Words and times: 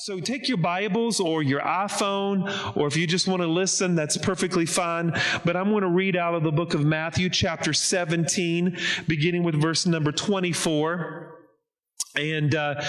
so 0.00 0.18
take 0.18 0.48
your 0.48 0.56
Bibles 0.56 1.20
or 1.20 1.42
your 1.42 1.60
iPhone, 1.60 2.74
or 2.74 2.86
if 2.86 2.96
you 2.96 3.06
just 3.06 3.28
want 3.28 3.42
to 3.42 3.46
listen, 3.46 3.94
that's 3.94 4.16
perfectly 4.16 4.64
fine. 4.64 5.12
But 5.44 5.56
I'm 5.56 5.68
going 5.68 5.82
to 5.82 5.90
read 5.90 6.16
out 6.16 6.34
of 6.34 6.42
the 6.42 6.50
book 6.50 6.72
of 6.72 6.86
Matthew, 6.86 7.28
chapter 7.28 7.74
17, 7.74 8.78
beginning 9.06 9.42
with 9.42 9.60
verse 9.60 9.84
number 9.84 10.10
24. 10.10 11.29
And 12.16 12.56
uh, 12.56 12.82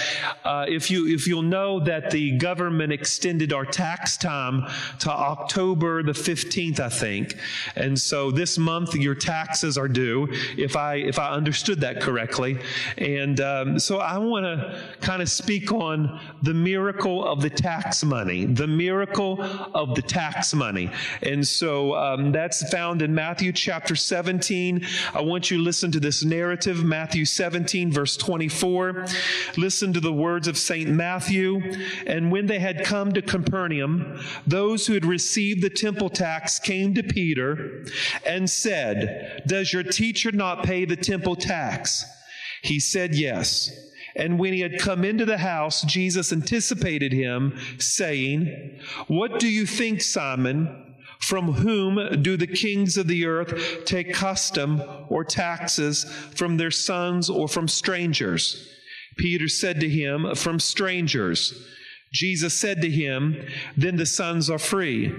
uh, 0.43 0.65
if 0.67 0.89
you 0.89 1.07
if 1.07 1.27
you'll 1.27 1.43
know 1.43 1.79
that 1.81 2.09
the 2.09 2.39
government 2.39 2.91
extended 2.91 3.53
our 3.53 3.65
tax 3.65 4.17
time 4.17 4.65
to 4.97 5.11
October 5.11 6.01
the 6.01 6.13
fifteenth, 6.15 6.79
I 6.79 6.89
think, 6.89 7.35
and 7.75 7.99
so 7.99 8.31
this 8.31 8.57
month 8.57 8.95
your 8.95 9.13
taxes 9.13 9.77
are 9.77 9.87
due. 9.87 10.27
If 10.57 10.75
I 10.75 10.95
if 10.95 11.19
I 11.19 11.29
understood 11.29 11.81
that 11.81 12.01
correctly, 12.01 12.57
and 12.97 13.39
um, 13.41 13.77
so 13.77 13.99
I 13.99 14.17
want 14.17 14.45
to 14.45 14.83
kind 15.01 15.21
of 15.21 15.29
speak 15.29 15.71
on 15.71 16.19
the 16.41 16.55
miracle 16.55 17.23
of 17.23 17.41
the 17.41 17.49
tax 17.51 18.03
money, 18.03 18.45
the 18.45 18.67
miracle 18.67 19.39
of 19.75 19.93
the 19.93 20.01
tax 20.01 20.51
money, 20.55 20.89
and 21.21 21.47
so 21.47 21.93
um, 21.93 22.31
that's 22.31 22.67
found 22.71 23.03
in 23.03 23.13
Matthew 23.13 23.51
chapter 23.51 23.95
seventeen. 23.95 24.83
I 25.13 25.21
want 25.21 25.51
you 25.51 25.57
to 25.57 25.63
listen 25.63 25.91
to 25.91 25.99
this 25.99 26.23
narrative, 26.23 26.83
Matthew 26.83 27.25
seventeen, 27.25 27.91
verse 27.91 28.17
twenty 28.17 28.47
four. 28.47 29.05
Listen 29.57 29.93
to 29.93 29.99
the 29.99 30.13
words 30.13 30.47
of 30.47 30.57
St. 30.57 30.89
Matthew. 30.89 31.61
And 32.05 32.31
when 32.31 32.45
they 32.45 32.59
had 32.59 32.83
come 32.83 33.13
to 33.13 33.21
Capernaum, 33.21 34.19
those 34.47 34.87
who 34.87 34.93
had 34.93 35.05
received 35.05 35.61
the 35.61 35.69
temple 35.69 36.09
tax 36.09 36.59
came 36.59 36.93
to 36.95 37.03
Peter 37.03 37.85
and 38.25 38.49
said, 38.49 39.43
Does 39.47 39.73
your 39.73 39.83
teacher 39.83 40.31
not 40.31 40.63
pay 40.63 40.85
the 40.85 40.95
temple 40.95 41.35
tax? 41.35 42.05
He 42.61 42.79
said, 42.79 43.15
Yes. 43.15 43.71
And 44.15 44.37
when 44.37 44.53
he 44.53 44.59
had 44.59 44.79
come 44.79 45.05
into 45.05 45.25
the 45.25 45.37
house, 45.37 45.83
Jesus 45.83 46.33
anticipated 46.33 47.13
him, 47.13 47.57
saying, 47.77 48.79
What 49.07 49.39
do 49.39 49.47
you 49.47 49.65
think, 49.65 50.01
Simon? 50.01 50.87
From 51.19 51.53
whom 51.53 52.21
do 52.23 52.35
the 52.35 52.47
kings 52.47 52.97
of 52.97 53.07
the 53.07 53.25
earth 53.25 53.85
take 53.85 54.11
custom 54.11 54.81
or 55.07 55.23
taxes 55.23 56.03
from 56.35 56.57
their 56.57 56.71
sons 56.71 57.29
or 57.29 57.47
from 57.47 57.67
strangers? 57.67 58.67
Peter 59.17 59.47
said 59.47 59.79
to 59.79 59.89
him, 59.89 60.35
From 60.35 60.59
strangers. 60.59 61.67
Jesus 62.11 62.53
said 62.53 62.81
to 62.81 62.89
him, 62.89 63.45
Then 63.77 63.95
the 63.95 64.05
sons 64.05 64.49
are 64.49 64.59
free. 64.59 65.13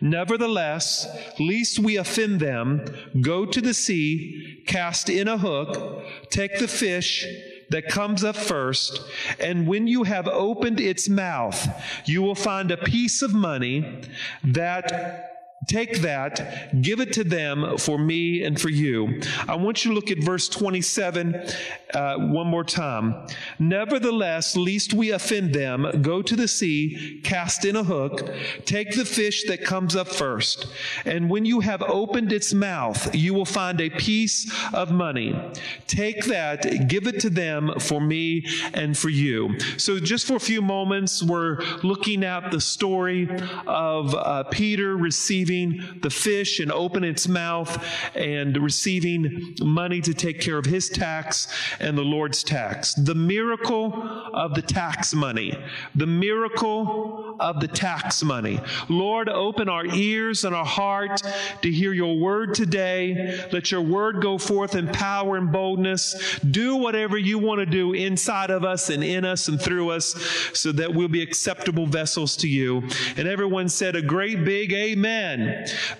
Nevertheless, 0.00 1.06
lest 1.38 1.78
we 1.78 1.96
offend 1.96 2.40
them, 2.40 2.84
go 3.20 3.46
to 3.46 3.60
the 3.60 3.74
sea, 3.74 4.62
cast 4.66 5.08
in 5.08 5.28
a 5.28 5.38
hook, 5.38 6.04
take 6.30 6.58
the 6.58 6.68
fish 6.68 7.26
that 7.70 7.88
comes 7.88 8.22
up 8.22 8.36
first, 8.36 9.00
and 9.40 9.66
when 9.66 9.86
you 9.86 10.02
have 10.02 10.28
opened 10.28 10.78
its 10.78 11.08
mouth, 11.08 11.68
you 12.04 12.22
will 12.22 12.34
find 12.34 12.70
a 12.70 12.76
piece 12.76 13.22
of 13.22 13.32
money 13.32 14.02
that 14.44 15.31
Take 15.66 16.00
that, 16.00 16.82
give 16.82 16.98
it 17.00 17.12
to 17.12 17.24
them 17.24 17.78
for 17.78 17.96
me 17.96 18.42
and 18.42 18.60
for 18.60 18.68
you. 18.68 19.20
I 19.46 19.54
want 19.54 19.84
you 19.84 19.92
to 19.92 19.94
look 19.94 20.10
at 20.10 20.18
verse 20.18 20.48
27 20.48 21.46
uh, 21.94 22.16
one 22.16 22.48
more 22.48 22.64
time. 22.64 23.26
Nevertheless, 23.60 24.56
lest 24.56 24.92
we 24.92 25.10
offend 25.10 25.54
them, 25.54 26.02
go 26.02 26.20
to 26.20 26.34
the 26.34 26.48
sea, 26.48 27.20
cast 27.22 27.64
in 27.64 27.76
a 27.76 27.84
hook, 27.84 28.28
take 28.64 28.96
the 28.96 29.04
fish 29.04 29.44
that 29.44 29.64
comes 29.64 29.94
up 29.94 30.08
first. 30.08 30.66
And 31.04 31.30
when 31.30 31.44
you 31.44 31.60
have 31.60 31.82
opened 31.82 32.32
its 32.32 32.52
mouth, 32.52 33.14
you 33.14 33.32
will 33.32 33.44
find 33.44 33.80
a 33.80 33.90
piece 33.90 34.52
of 34.72 34.90
money. 34.90 35.38
Take 35.86 36.24
that, 36.24 36.88
give 36.88 37.06
it 37.06 37.20
to 37.20 37.30
them 37.30 37.78
for 37.78 38.00
me 38.00 38.46
and 38.74 38.98
for 38.98 39.10
you. 39.10 39.58
So, 39.76 40.00
just 40.00 40.26
for 40.26 40.34
a 40.34 40.40
few 40.40 40.60
moments, 40.60 41.22
we're 41.22 41.60
looking 41.82 42.24
at 42.24 42.50
the 42.50 42.60
story 42.60 43.28
of 43.66 44.14
uh, 44.14 44.44
Peter 44.44 44.96
receiving 44.96 45.51
receiving 45.52 46.00
the 46.00 46.10
fish 46.10 46.60
and 46.60 46.72
open 46.72 47.04
its 47.04 47.28
mouth 47.28 47.84
and 48.14 48.56
receiving 48.56 49.54
money 49.60 50.00
to 50.00 50.14
take 50.14 50.40
care 50.40 50.58
of 50.58 50.64
his 50.64 50.88
tax 50.88 51.48
and 51.80 51.96
the 51.96 52.02
Lord's 52.02 52.42
tax. 52.42 52.94
The 52.94 53.14
miracle 53.14 53.92
of 54.32 54.54
the 54.54 54.62
tax 54.62 55.14
money. 55.14 55.56
The 55.94 56.06
miracle 56.06 57.36
of 57.40 57.60
the 57.60 57.68
tax 57.68 58.22
money. 58.22 58.60
Lord, 58.88 59.28
open 59.28 59.68
our 59.68 59.86
ears 59.86 60.44
and 60.44 60.54
our 60.54 60.64
heart 60.64 61.22
to 61.62 61.70
hear 61.70 61.92
your 61.92 62.18
word 62.18 62.54
today. 62.54 63.46
Let 63.52 63.70
your 63.70 63.82
word 63.82 64.22
go 64.22 64.38
forth 64.38 64.74
in 64.74 64.88
power 64.88 65.36
and 65.36 65.52
boldness. 65.52 66.38
Do 66.50 66.76
whatever 66.76 67.18
you 67.18 67.38
want 67.38 67.60
to 67.60 67.66
do 67.66 67.92
inside 67.92 68.50
of 68.50 68.64
us 68.64 68.90
and 68.90 69.04
in 69.04 69.24
us 69.24 69.48
and 69.48 69.60
through 69.60 69.90
us 69.90 70.14
so 70.54 70.72
that 70.72 70.94
we'll 70.94 71.08
be 71.08 71.22
acceptable 71.22 71.86
vessels 71.86 72.36
to 72.36 72.48
you. 72.48 72.82
And 73.16 73.28
everyone 73.28 73.68
said 73.68 73.96
a 73.96 74.02
great 74.02 74.44
big 74.44 74.72
amen. 74.72 75.41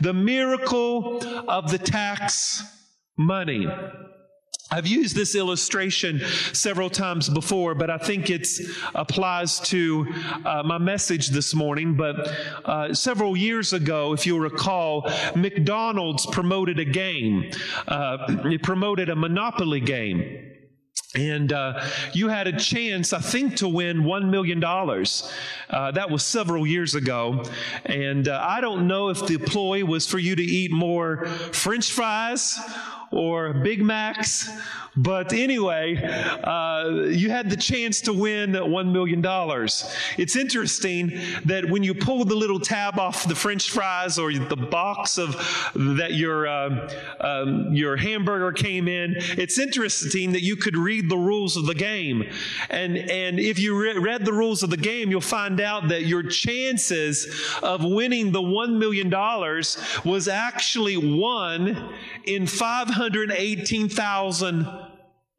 The 0.00 0.12
miracle 0.12 1.22
of 1.48 1.70
the 1.70 1.78
tax 1.78 2.62
money. 3.16 3.66
I've 4.72 4.86
used 4.86 5.14
this 5.14 5.34
illustration 5.34 6.22
several 6.54 6.88
times 6.88 7.28
before, 7.28 7.75
but 7.75 7.91
I 7.91 7.98
think 7.98 8.31
it 8.31 8.48
applies 8.94 9.60
to 9.60 10.06
uh, 10.47 10.62
my 10.62 10.78
message 10.78 11.28
this 11.28 11.54
morning. 11.54 11.94
But 11.94 12.34
uh, 12.64 12.94
several 12.94 13.36
years 13.36 13.75
ago, 13.75 14.14
if 14.14 14.26
you'll 14.26 14.41
recall, 14.41 15.10
McDonald's 15.36 16.25
promoted 16.25 16.78
a 16.78 16.86
game. 16.86 17.50
Uh, 17.86 18.19
it 18.47 18.62
promoted 18.62 19.10
a 19.10 19.16
Monopoly 19.16 19.81
game. 19.81 20.51
And 21.15 21.53
uh, 21.53 21.84
you 22.15 22.28
had 22.28 22.47
a 22.49 22.59
chance, 22.59 23.12
I 23.12 23.21
think, 23.21 23.56
to 23.56 23.69
win 23.69 24.03
$1 24.03 24.31
million. 24.31 24.62
Uh, 24.65 25.91
that 25.93 26.11
was 26.11 26.23
several 26.23 26.67
years 26.67 26.95
ago. 26.95 27.45
And 27.84 28.28
uh, 28.28 28.43
I 28.43 28.62
don't 28.62 28.87
know 28.87 29.11
if 29.11 29.27
the 29.27 29.37
ploy 29.37 29.84
was 29.84 30.06
for 30.06 30.19
you 30.19 30.34
to 30.34 30.43
eat 30.43 30.71
more 30.71 31.27
French 31.27 31.93
fries 31.93 32.59
or 33.12 33.53
Big 33.53 33.83
Macs 33.83 34.50
but 34.97 35.33
anyway, 35.33 35.97
uh, 36.45 37.06
you 37.09 37.31
had 37.31 37.49
the 37.49 37.56
chance 37.56 38.03
to 38.03 38.12
win 38.12 38.53
$1 38.53 38.93
million. 38.93 39.23
It's 40.19 40.37
interesting 40.37 41.19
that 41.47 41.65
when 41.67 41.83
you 41.83 41.95
pull 41.95 42.27
the 42.27 42.34
little 42.34 42.61
tab 42.61 42.99
off 42.99 43.27
the 43.27 43.34
french 43.34 43.71
fries 43.71 44.19
or 44.19 44.31
the 44.34 44.56
box 44.56 45.17
of 45.17 45.33
that 45.75 46.12
your, 46.12 46.47
uh, 46.47 46.91
um, 47.21 47.73
your 47.73 47.97
hamburger 47.97 48.53
came 48.53 48.87
in, 48.87 49.15
it's 49.39 49.59
interesting 49.59 50.33
that 50.33 50.43
you 50.43 50.56
could 50.56 50.77
read 50.77 51.09
the 51.09 51.17
rules 51.17 51.56
of 51.56 51.65
the 51.65 51.75
game. 51.75 52.29
And, 52.69 52.99
and 52.99 53.41
if 53.41 53.59
you 53.59 53.81
re- 53.81 53.97
read 53.97 54.27
the 54.27 54.33
rules 54.34 54.62
of 54.62 54.69
the 54.69 54.77
game, 54.77 55.11
you'll 55.11 55.23
find 55.23 55.59
out 55.59 55.89
that 55.89 56.05
your 56.05 56.23
chances 56.23 57.34
of 57.62 57.83
winning 57.83 58.31
the 58.31 58.43
$1 58.43 58.77
million 58.79 59.11
was 60.05 60.29
actually 60.29 60.99
one 60.99 61.94
in 62.25 62.47
518,000 63.10 64.66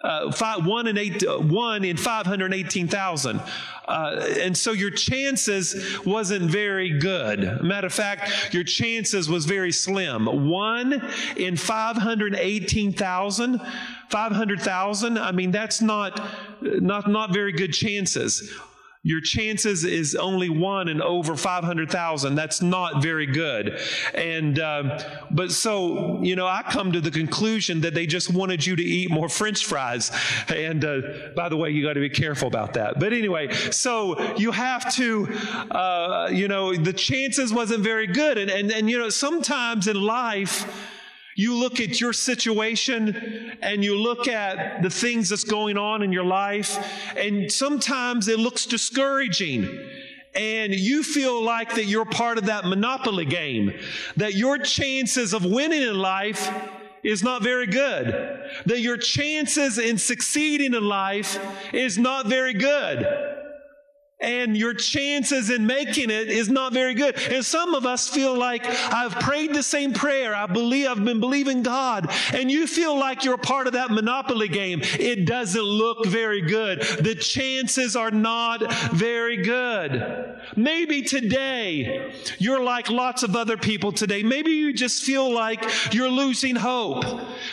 uh, 0.03 0.31
five, 0.33 0.65
one 0.65 0.87
in 0.87 0.97
eight, 0.97 1.23
one 1.39 1.85
in 1.85 1.95
518,000. 1.95 3.41
Uh, 3.87 4.27
and 4.41 4.57
so 4.57 4.73
your 4.73 4.91
chances 4.91 5.97
wasn't 6.05 6.51
very 6.51 6.99
good. 6.99 7.61
Matter 7.61 7.87
of 7.87 7.93
fact, 7.93 8.53
your 8.53 8.65
chances 8.65 9.29
was 9.29 9.45
very 9.45 9.71
slim. 9.71 10.49
One 10.49 11.09
in 11.37 11.55
518,000, 11.55 13.61
500,000. 14.09 15.17
I 15.17 15.31
mean, 15.31 15.51
that's 15.51 15.81
not, 15.81 16.21
not, 16.61 17.09
not 17.09 17.31
very 17.31 17.53
good 17.53 17.71
chances 17.71 18.51
your 19.05 19.19
chances 19.19 19.83
is 19.83 20.15
only 20.15 20.47
one 20.47 20.87
in 20.87 21.01
over 21.01 21.35
500,000. 21.35 22.35
That's 22.35 22.61
not 22.61 23.03
very 23.03 23.25
good. 23.25 23.77
And, 24.13 24.57
uh, 24.57 24.97
but 25.29 25.51
so, 25.51 26.23
you 26.23 26.37
know, 26.37 26.47
I 26.47 26.63
come 26.69 26.93
to 26.93 27.01
the 27.01 27.11
conclusion 27.11 27.81
that 27.81 27.93
they 27.93 28.05
just 28.05 28.33
wanted 28.33 28.65
you 28.65 28.77
to 28.77 28.83
eat 28.83 29.11
more 29.11 29.27
french 29.27 29.65
fries. 29.65 30.09
And 30.47 30.85
uh, 30.85 31.01
by 31.35 31.49
the 31.49 31.57
way, 31.57 31.71
you 31.71 31.83
got 31.85 31.93
to 31.93 31.99
be 31.99 32.09
careful 32.09 32.47
about 32.47 32.73
that. 32.75 32.97
But 32.97 33.11
anyway, 33.11 33.51
so 33.71 34.35
you 34.35 34.51
have 34.51 34.93
to, 34.95 35.27
uh, 35.71 36.29
you 36.31 36.47
know, 36.47 36.73
the 36.73 36.93
chances 36.93 37.53
wasn't 37.53 37.83
very 37.83 38.07
good. 38.07 38.37
And, 38.37 38.49
and, 38.49 38.71
and, 38.71 38.89
you 38.89 38.97
know, 38.97 39.09
sometimes 39.09 39.89
in 39.89 39.99
life, 39.99 40.65
you 41.35 41.55
look 41.55 41.79
at 41.79 41.99
your 41.99 42.13
situation 42.13 43.57
and 43.61 43.83
you 43.83 43.95
look 43.95 44.27
at 44.27 44.81
the 44.81 44.89
things 44.89 45.29
that's 45.29 45.43
going 45.43 45.77
on 45.77 46.01
in 46.01 46.11
your 46.11 46.23
life, 46.23 46.77
and 47.17 47.51
sometimes 47.51 48.27
it 48.27 48.39
looks 48.39 48.65
discouraging. 48.65 49.67
And 50.35 50.73
you 50.73 51.03
feel 51.03 51.43
like 51.43 51.75
that 51.75 51.85
you're 51.85 52.05
part 52.05 52.39
of 52.39 52.45
that 52.45 52.65
monopoly 52.65 53.25
game, 53.25 53.71
that 54.17 54.33
your 54.33 54.57
chances 54.57 55.33
of 55.33 55.45
winning 55.45 55.83
in 55.83 55.97
life 55.99 56.51
is 57.03 57.21
not 57.21 57.43
very 57.43 57.67
good, 57.67 58.07
that 58.65 58.79
your 58.79 58.97
chances 58.97 59.77
in 59.77 59.97
succeeding 59.97 60.73
in 60.73 60.83
life 60.83 61.37
is 61.73 61.97
not 61.97 62.27
very 62.27 62.53
good. 62.53 63.42
And 64.23 64.55
your 64.55 64.73
chances 64.73 65.49
in 65.49 65.65
making 65.67 66.09
it 66.09 66.29
is 66.29 66.49
not 66.49 66.73
very 66.73 66.93
good. 66.93 67.17
And 67.31 67.43
some 67.45 67.75
of 67.75 67.85
us 67.85 68.07
feel 68.07 68.35
like 68.37 68.65
I've 68.65 69.13
prayed 69.19 69.53
the 69.53 69.63
same 69.63 69.93
prayer. 69.93 70.33
I 70.33 70.45
believe 70.45 70.87
I've 70.87 71.03
been 71.03 71.19
believing 71.19 71.63
God 71.63 72.09
and 72.33 72.49
you 72.49 72.67
feel 72.67 72.97
like 72.97 73.23
you're 73.23 73.37
part 73.37 73.67
of 73.67 73.73
that 73.73 73.91
monopoly 73.91 74.47
game. 74.47 74.81
It 74.99 75.25
doesn't 75.25 75.61
look 75.61 76.05
very 76.05 76.41
good. 76.41 76.81
The 76.81 77.15
chances 77.15 77.95
are 77.95 78.11
not 78.11 78.71
very 78.91 79.37
good. 79.43 80.39
Maybe 80.55 81.01
today 81.01 82.11
you're 82.37 82.63
like 82.63 82.89
lots 82.89 83.23
of 83.23 83.35
other 83.35 83.57
people 83.57 83.91
today. 83.91 84.23
Maybe 84.23 84.51
you 84.51 84.73
just 84.73 85.03
feel 85.03 85.31
like 85.31 85.63
you're 85.93 86.09
losing 86.09 86.55
hope. 86.55 87.03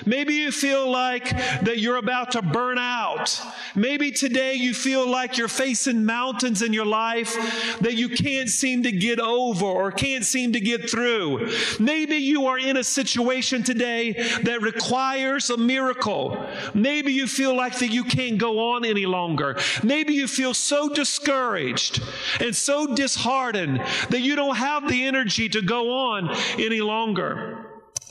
Maybe 0.07 0.35
you 0.35 0.53
feel 0.53 0.91
like 0.91 1.31
that 1.63 1.79
you're 1.79 1.97
about 1.97 2.33
to 2.33 2.43
burn 2.43 2.79
out. 2.79 3.41
Maybe 3.75 4.11
today 4.11 4.55
you 4.55 4.75
feel 4.75 5.09
like 5.09 5.37
you're 5.37 5.49
facing 5.49 6.05
mountains 6.05 6.60
in 6.63 6.73
your 6.73 6.87
life 6.87 7.35
that 7.81 7.95
you 7.95 8.09
can't 8.09 8.49
seem 8.49 8.83
to 8.83 8.93
get 8.93 9.21
over 9.21 9.65
or 9.65 9.93
can't 9.93 10.25
seem 10.25 10.53
to 10.53 10.61
get 10.61 10.91
through. 10.91 11.51
Maybe 11.79 12.17
you 12.17 12.47
are 12.47 12.59
in 12.59 12.77
a 12.77 12.85
situation 12.85 13.63
today 13.63 14.13
that 14.43 14.63
requires 14.63 15.51
a 15.51 15.57
miracle. 15.57 16.47
Maybe 16.75 17.13
you 17.13 17.27
feel 17.27 17.55
like 17.55 17.79
that 17.79 17.89
you 17.89 18.05
can't 18.05 18.39
go 18.39 18.73
on 18.73 18.85
any 18.85 19.07
longer. 19.07 19.59
Maybe 19.83 20.15
you 20.15 20.27
feel 20.27 20.55
so 20.55 20.89
discouraged 20.89 22.03
and 22.41 22.55
so 22.55 22.95
disheartened 22.95 23.83
that 24.11 24.21
you 24.21 24.37
don't 24.37 24.57
have 24.57 24.89
the 24.89 25.07
energy 25.07 25.49
to 25.49 25.63
go 25.63 25.93
on 25.93 26.31
any 26.59 26.81
longer. 26.81 27.60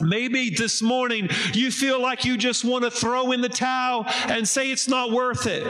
Maybe 0.00 0.50
this 0.50 0.82
morning 0.82 1.28
you 1.52 1.70
feel 1.70 2.00
like 2.00 2.24
you 2.24 2.36
just 2.36 2.64
want 2.64 2.84
to 2.84 2.90
throw 2.90 3.32
in 3.32 3.40
the 3.40 3.48
towel 3.48 4.06
and 4.28 4.46
say 4.46 4.70
it's 4.70 4.88
not 4.88 5.10
worth 5.10 5.46
it. 5.46 5.66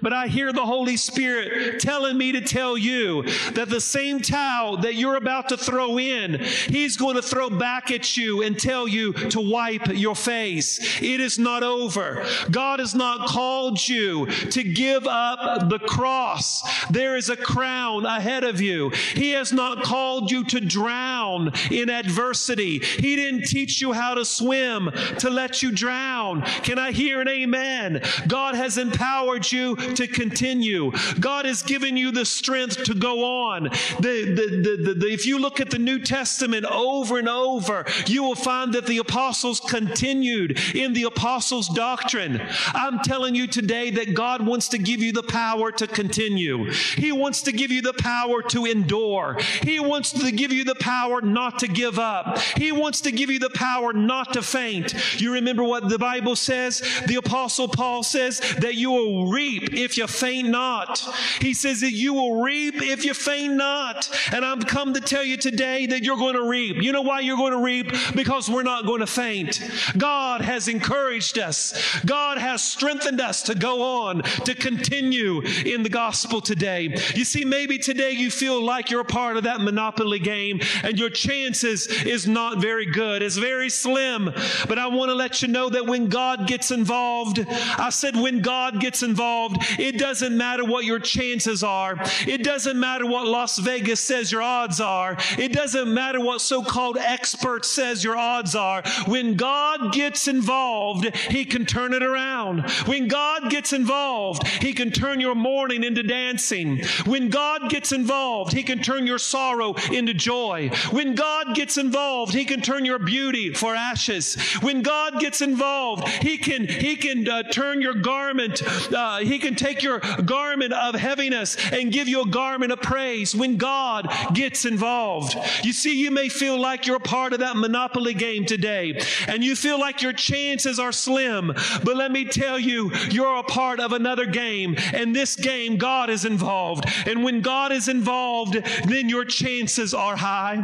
But 0.00 0.12
I 0.12 0.28
hear 0.28 0.52
the 0.52 0.66
Holy 0.66 0.96
Spirit 0.96 1.80
telling 1.80 2.16
me 2.16 2.32
to 2.32 2.40
tell 2.40 2.76
you 2.76 3.22
that 3.52 3.68
the 3.68 3.80
same 3.80 4.20
towel 4.20 4.78
that 4.78 4.94
you're 4.94 5.16
about 5.16 5.48
to 5.48 5.56
throw 5.56 5.98
in, 5.98 6.40
He's 6.68 6.96
going 6.96 7.16
to 7.16 7.22
throw 7.22 7.50
back 7.50 7.90
at 7.90 8.16
you 8.16 8.42
and 8.42 8.58
tell 8.58 8.86
you 8.86 9.12
to 9.12 9.40
wipe 9.40 9.88
your 9.88 10.14
face. 10.14 11.00
It 11.02 11.20
is 11.20 11.38
not 11.38 11.62
over. 11.62 12.24
God 12.50 12.80
has 12.80 12.94
not 12.94 13.26
called 13.28 13.88
you 13.88 14.26
to 14.26 14.62
give 14.62 15.06
up 15.06 15.68
the 15.68 15.78
cross. 15.78 16.62
There 16.90 17.16
is 17.16 17.28
a 17.28 17.36
crown 17.36 18.06
ahead 18.06 18.44
of 18.44 18.60
you. 18.60 18.90
He 19.14 19.30
has 19.30 19.52
not 19.52 19.82
called 19.82 20.30
you 20.30 20.44
to 20.44 20.60
drown 20.60 21.52
in 21.70 21.90
adversity. 21.90 22.78
He 22.78 23.16
didn't 23.16 23.44
teach 23.44 23.63
teach 23.64 23.80
you 23.80 23.94
how 23.94 24.14
to 24.14 24.26
swim, 24.26 24.90
to 25.18 25.30
let 25.30 25.62
you 25.62 25.72
drown. 25.72 26.42
Can 26.62 26.78
I 26.78 26.92
hear 26.92 27.22
an 27.22 27.28
amen? 27.28 28.02
God 28.28 28.54
has 28.54 28.76
empowered 28.76 29.50
you 29.50 29.74
to 29.94 30.06
continue. 30.06 30.92
God 31.18 31.46
has 31.46 31.62
given 31.62 31.96
you 31.96 32.12
the 32.12 32.26
strength 32.26 32.84
to 32.84 32.94
go 32.94 33.24
on. 33.46 33.64
The, 33.64 34.34
the, 34.36 34.84
the, 34.84 34.94
the, 34.94 35.06
if 35.06 35.24
you 35.24 35.38
look 35.38 35.60
at 35.60 35.70
the 35.70 35.78
New 35.78 35.98
Testament 35.98 36.66
over 36.66 37.18
and 37.18 37.26
over, 37.28 37.86
you 38.06 38.22
will 38.22 38.34
find 38.34 38.74
that 38.74 38.86
the 38.86 38.98
apostles 38.98 39.60
continued 39.60 40.58
in 40.74 40.92
the 40.92 41.04
apostles' 41.04 41.68
doctrine. 41.68 42.42
I'm 42.74 42.98
telling 42.98 43.34
you 43.34 43.46
today 43.46 43.90
that 43.92 44.14
God 44.14 44.44
wants 44.44 44.68
to 44.68 44.78
give 44.78 45.00
you 45.00 45.12
the 45.12 45.22
power 45.22 45.72
to 45.72 45.86
continue. 45.86 46.70
He 46.70 47.12
wants 47.12 47.40
to 47.42 47.52
give 47.52 47.70
you 47.70 47.80
the 47.80 47.94
power 47.94 48.42
to 48.42 48.66
endure. 48.66 49.38
He 49.62 49.80
wants 49.80 50.12
to 50.12 50.30
give 50.30 50.52
you 50.52 50.64
the 50.64 50.74
power 50.74 51.22
not 51.22 51.60
to 51.60 51.66
give 51.66 51.98
up. 51.98 52.38
He 52.58 52.70
wants 52.72 53.00
to 53.02 53.14
give 53.14 53.30
you 53.30 53.38
the 53.38 53.53
power 53.54 53.92
not 53.92 54.32
to 54.34 54.42
faint. 54.42 54.94
You 55.20 55.32
remember 55.32 55.64
what 55.64 55.88
the 55.88 55.98
Bible 55.98 56.36
says? 56.36 56.82
The 57.06 57.16
Apostle 57.16 57.68
Paul 57.68 58.02
says 58.02 58.40
that 58.58 58.74
you 58.74 58.90
will 58.90 59.30
reap 59.30 59.74
if 59.74 59.96
you 59.96 60.06
faint 60.06 60.48
not. 60.48 61.00
He 61.40 61.54
says 61.54 61.80
that 61.80 61.92
you 61.92 62.14
will 62.14 62.42
reap 62.42 62.82
if 62.82 63.04
you 63.04 63.14
faint 63.14 63.54
not. 63.54 64.10
And 64.32 64.44
I'm 64.44 64.60
come 64.60 64.94
to 64.94 65.00
tell 65.00 65.24
you 65.24 65.36
today 65.36 65.86
that 65.86 66.02
you're 66.02 66.16
going 66.16 66.34
to 66.34 66.48
reap. 66.48 66.82
You 66.82 66.92
know 66.92 67.02
why 67.02 67.20
you're 67.20 67.36
going 67.36 67.52
to 67.52 67.62
reap? 67.62 67.92
Because 68.14 68.50
we're 68.50 68.62
not 68.62 68.86
going 68.86 69.00
to 69.00 69.06
faint. 69.06 69.60
God 69.96 70.40
has 70.40 70.68
encouraged 70.68 71.38
us, 71.38 71.74
God 72.04 72.38
has 72.38 72.62
strengthened 72.62 73.20
us 73.20 73.42
to 73.42 73.54
go 73.54 74.04
on, 74.06 74.22
to 74.22 74.54
continue 74.54 75.40
in 75.40 75.82
the 75.82 75.88
gospel 75.88 76.40
today. 76.40 76.96
You 77.14 77.24
see, 77.24 77.44
maybe 77.44 77.78
today 77.78 78.12
you 78.12 78.30
feel 78.30 78.62
like 78.62 78.90
you're 78.90 79.00
a 79.00 79.04
part 79.04 79.36
of 79.36 79.44
that 79.44 79.60
monopoly 79.60 80.18
game 80.18 80.60
and 80.82 80.98
your 80.98 81.10
chances 81.10 81.86
is 81.86 82.26
not 82.26 82.58
very 82.58 82.86
good. 82.86 83.22
It's 83.22 83.36
very 83.44 83.68
slim. 83.68 84.32
But 84.68 84.78
I 84.78 84.86
want 84.86 85.10
to 85.10 85.14
let 85.14 85.42
you 85.42 85.48
know 85.48 85.68
that 85.68 85.86
when 85.86 86.08
God 86.08 86.46
gets 86.46 86.70
involved, 86.70 87.44
I 87.78 87.90
said, 87.90 88.16
when 88.16 88.40
God 88.40 88.80
gets 88.80 89.02
involved, 89.02 89.56
it 89.78 89.98
doesn't 89.98 90.34
matter 90.34 90.64
what 90.64 90.86
your 90.86 90.98
chances 90.98 91.62
are. 91.62 91.96
It 92.26 92.42
doesn't 92.42 92.80
matter 92.80 93.06
what 93.06 93.26
Las 93.26 93.58
Vegas 93.58 94.00
says 94.00 94.32
your 94.32 94.40
odds 94.40 94.80
are. 94.80 95.18
It 95.36 95.52
doesn't 95.52 95.92
matter 95.92 96.20
what 96.20 96.40
so 96.40 96.62
called 96.62 96.96
expert 96.96 97.66
says 97.66 98.02
your 98.02 98.16
odds 98.16 98.54
are. 98.54 98.82
When 99.06 99.36
God 99.36 99.92
gets 99.92 100.26
involved, 100.26 101.14
He 101.14 101.44
can 101.44 101.66
turn 101.66 101.92
it 101.92 102.02
around. 102.02 102.70
When 102.86 103.08
God 103.08 103.50
gets 103.50 103.74
involved, 103.74 104.46
He 104.46 104.72
can 104.72 104.90
turn 104.90 105.20
your 105.20 105.34
mourning 105.34 105.84
into 105.84 106.02
dancing. 106.02 106.82
When 107.04 107.28
God 107.28 107.68
gets 107.68 107.92
involved, 107.92 108.54
He 108.54 108.62
can 108.62 108.80
turn 108.80 109.06
your 109.06 109.18
sorrow 109.18 109.74
into 109.92 110.14
joy. 110.14 110.70
When 110.90 111.14
God 111.14 111.54
gets 111.54 111.76
involved, 111.76 112.32
He 112.32 112.46
can 112.46 112.62
turn 112.62 112.86
your 112.86 112.98
beauty 112.98 113.23
beauty 113.24 113.54
for 113.54 113.74
ashes. 113.74 114.34
When 114.60 114.82
God 114.82 115.18
gets 115.18 115.40
involved, 115.40 116.06
He 116.08 116.36
can 116.36 116.66
He 116.66 116.96
can 116.96 117.26
uh, 117.26 117.44
turn 117.44 117.80
your 117.80 117.94
garment. 117.94 118.62
Uh, 118.92 119.18
he 119.18 119.38
can 119.38 119.54
take 119.54 119.82
your 119.82 120.00
garment 120.24 120.72
of 120.72 120.94
heaviness 120.94 121.56
and 121.72 121.92
give 121.92 122.06
you 122.06 122.22
a 122.22 122.26
garment 122.26 122.72
of 122.72 122.80
praise. 122.82 123.34
When 123.34 123.56
God 123.56 124.12
gets 124.34 124.64
involved, 124.64 125.36
you 125.62 125.72
see, 125.72 125.94
you 125.98 126.10
may 126.10 126.28
feel 126.28 126.60
like 126.60 126.86
you're 126.86 126.98
part 126.98 127.32
of 127.32 127.40
that 127.40 127.56
monopoly 127.56 128.14
game 128.14 128.44
today, 128.44 129.00
and 129.26 129.42
you 129.42 129.56
feel 129.56 129.78
like 129.80 130.02
your 130.02 130.12
chances 130.12 130.78
are 130.78 130.92
slim. 130.92 131.52
But 131.82 131.96
let 131.96 132.10
me 132.12 132.24
tell 132.26 132.58
you, 132.58 132.92
you're 133.10 133.38
a 133.38 133.42
part 133.42 133.80
of 133.80 133.92
another 133.92 134.26
game, 134.26 134.76
and 134.92 135.16
this 135.16 135.34
game, 135.36 135.76
God 135.78 136.10
is 136.10 136.24
involved. 136.24 136.84
And 137.06 137.24
when 137.24 137.40
God 137.40 137.72
is 137.72 137.88
involved, 137.88 138.54
then 138.86 139.08
your 139.08 139.24
chances 139.24 139.94
are 139.94 140.16
high. 140.16 140.58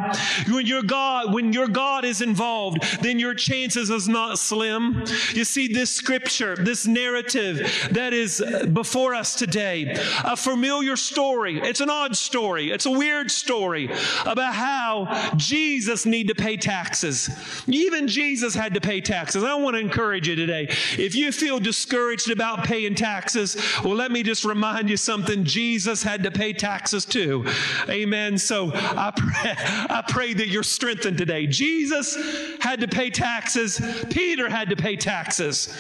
When 0.49 0.67
your 0.67 0.83
God, 0.83 1.33
when 1.33 1.53
your 1.53 1.69
God 1.69 2.05
is 2.05 2.21
involved 2.21 2.50
involved, 2.51 3.03
then 3.03 3.19
your 3.19 3.35
chances 3.35 3.91
is 3.91 4.09
not 4.09 4.39
slim. 4.39 5.05
You 5.35 5.45
see, 5.45 5.69
this 5.69 5.91
scripture, 5.91 6.57
this 6.57 6.87
narrative 6.87 7.89
that 7.93 8.13
is 8.13 8.43
before 8.73 9.15
us 9.15 9.35
today, 9.35 9.95
a 10.25 10.37
familiar 10.37 10.97
story. 10.97 11.61
It's 11.61 11.81
an 11.81 11.91
odd 11.91 12.17
story. 12.17 12.71
It's 12.71 12.87
a 12.87 12.91
weird 12.91 13.31
story 13.31 13.91
about 14.27 14.55
how 14.55 15.33
Jesus 15.37 16.07
need 16.07 16.29
to 16.29 16.35
pay 16.35 16.57
taxes. 16.57 17.31
Even 17.69 18.09
Jesus 18.09 18.55
had 18.55 18.75
to 18.75 18.81
pay 18.81 19.01
taxes. 19.01 19.45
I 19.45 19.55
want 19.55 19.77
to 19.77 19.81
encourage 19.81 20.27
you 20.27 20.35
today. 20.35 20.67
If 20.99 21.15
you 21.15 21.33
feel 21.33 21.61
discouraged 21.61 22.31
about 22.31 22.65
paying 22.65 22.95
taxes, 22.95 23.57
well, 23.85 23.95
let 23.95 24.11
me 24.11 24.23
just 24.23 24.45
remind 24.45 24.91
you 24.91 24.97
something. 24.97 25.45
Jesus 25.45 26.03
had 26.03 26.23
to 26.25 26.31
pay 26.31 26.53
taxes 26.53 27.05
too. 27.05 27.47
Amen. 27.89 28.39
So 28.39 28.73
I 28.75 29.13
pray, 29.17 29.55
I 29.57 30.05
pray 30.09 30.35
that 30.35 30.49
you're 30.49 30.63
strengthened 30.63 31.19
today. 31.19 31.47
Jesus 31.47 32.17
had 32.61 32.81
to 32.81 32.89
pay 32.89 33.11
taxes, 33.11 33.81
Peter 34.11 34.49
had 34.49 34.71
to 34.71 34.77
pay 34.77 34.97
taxes. 34.97 35.77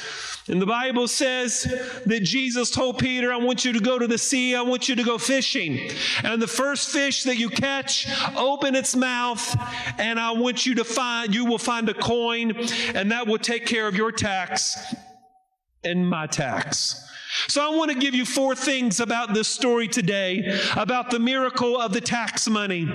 And 0.48 0.60
the 0.60 0.66
Bible 0.66 1.06
says 1.06 1.62
that 2.06 2.20
Jesus 2.22 2.70
told 2.70 2.98
Peter, 2.98 3.32
I 3.32 3.36
want 3.36 3.64
you 3.64 3.72
to 3.72 3.80
go 3.80 3.98
to 3.98 4.06
the 4.06 4.18
sea, 4.18 4.56
I 4.56 4.62
want 4.62 4.88
you 4.88 4.96
to 4.96 5.02
go 5.04 5.16
fishing. 5.16 5.90
And 6.24 6.42
the 6.42 6.48
first 6.48 6.90
fish 6.90 7.22
that 7.24 7.36
you 7.36 7.50
catch, 7.50 8.08
open 8.36 8.74
its 8.74 8.96
mouth, 8.96 9.56
and 9.98 10.18
I 10.18 10.32
want 10.32 10.66
you 10.66 10.74
to 10.76 10.84
find, 10.84 11.34
you 11.34 11.44
will 11.44 11.58
find 11.58 11.88
a 11.88 11.94
coin, 11.94 12.56
and 12.94 13.12
that 13.12 13.26
will 13.26 13.38
take 13.38 13.66
care 13.66 13.86
of 13.86 13.94
your 13.94 14.10
tax 14.10 14.94
and 15.84 16.08
my 16.08 16.26
tax. 16.26 17.09
So, 17.48 17.60
I 17.62 17.74
want 17.76 17.90
to 17.90 17.98
give 17.98 18.14
you 18.14 18.24
four 18.24 18.54
things 18.54 19.00
about 19.00 19.34
this 19.34 19.48
story 19.48 19.88
today, 19.88 20.58
about 20.76 21.10
the 21.10 21.18
miracle 21.18 21.80
of 21.80 21.92
the 21.92 22.00
tax 22.00 22.48
money. 22.48 22.88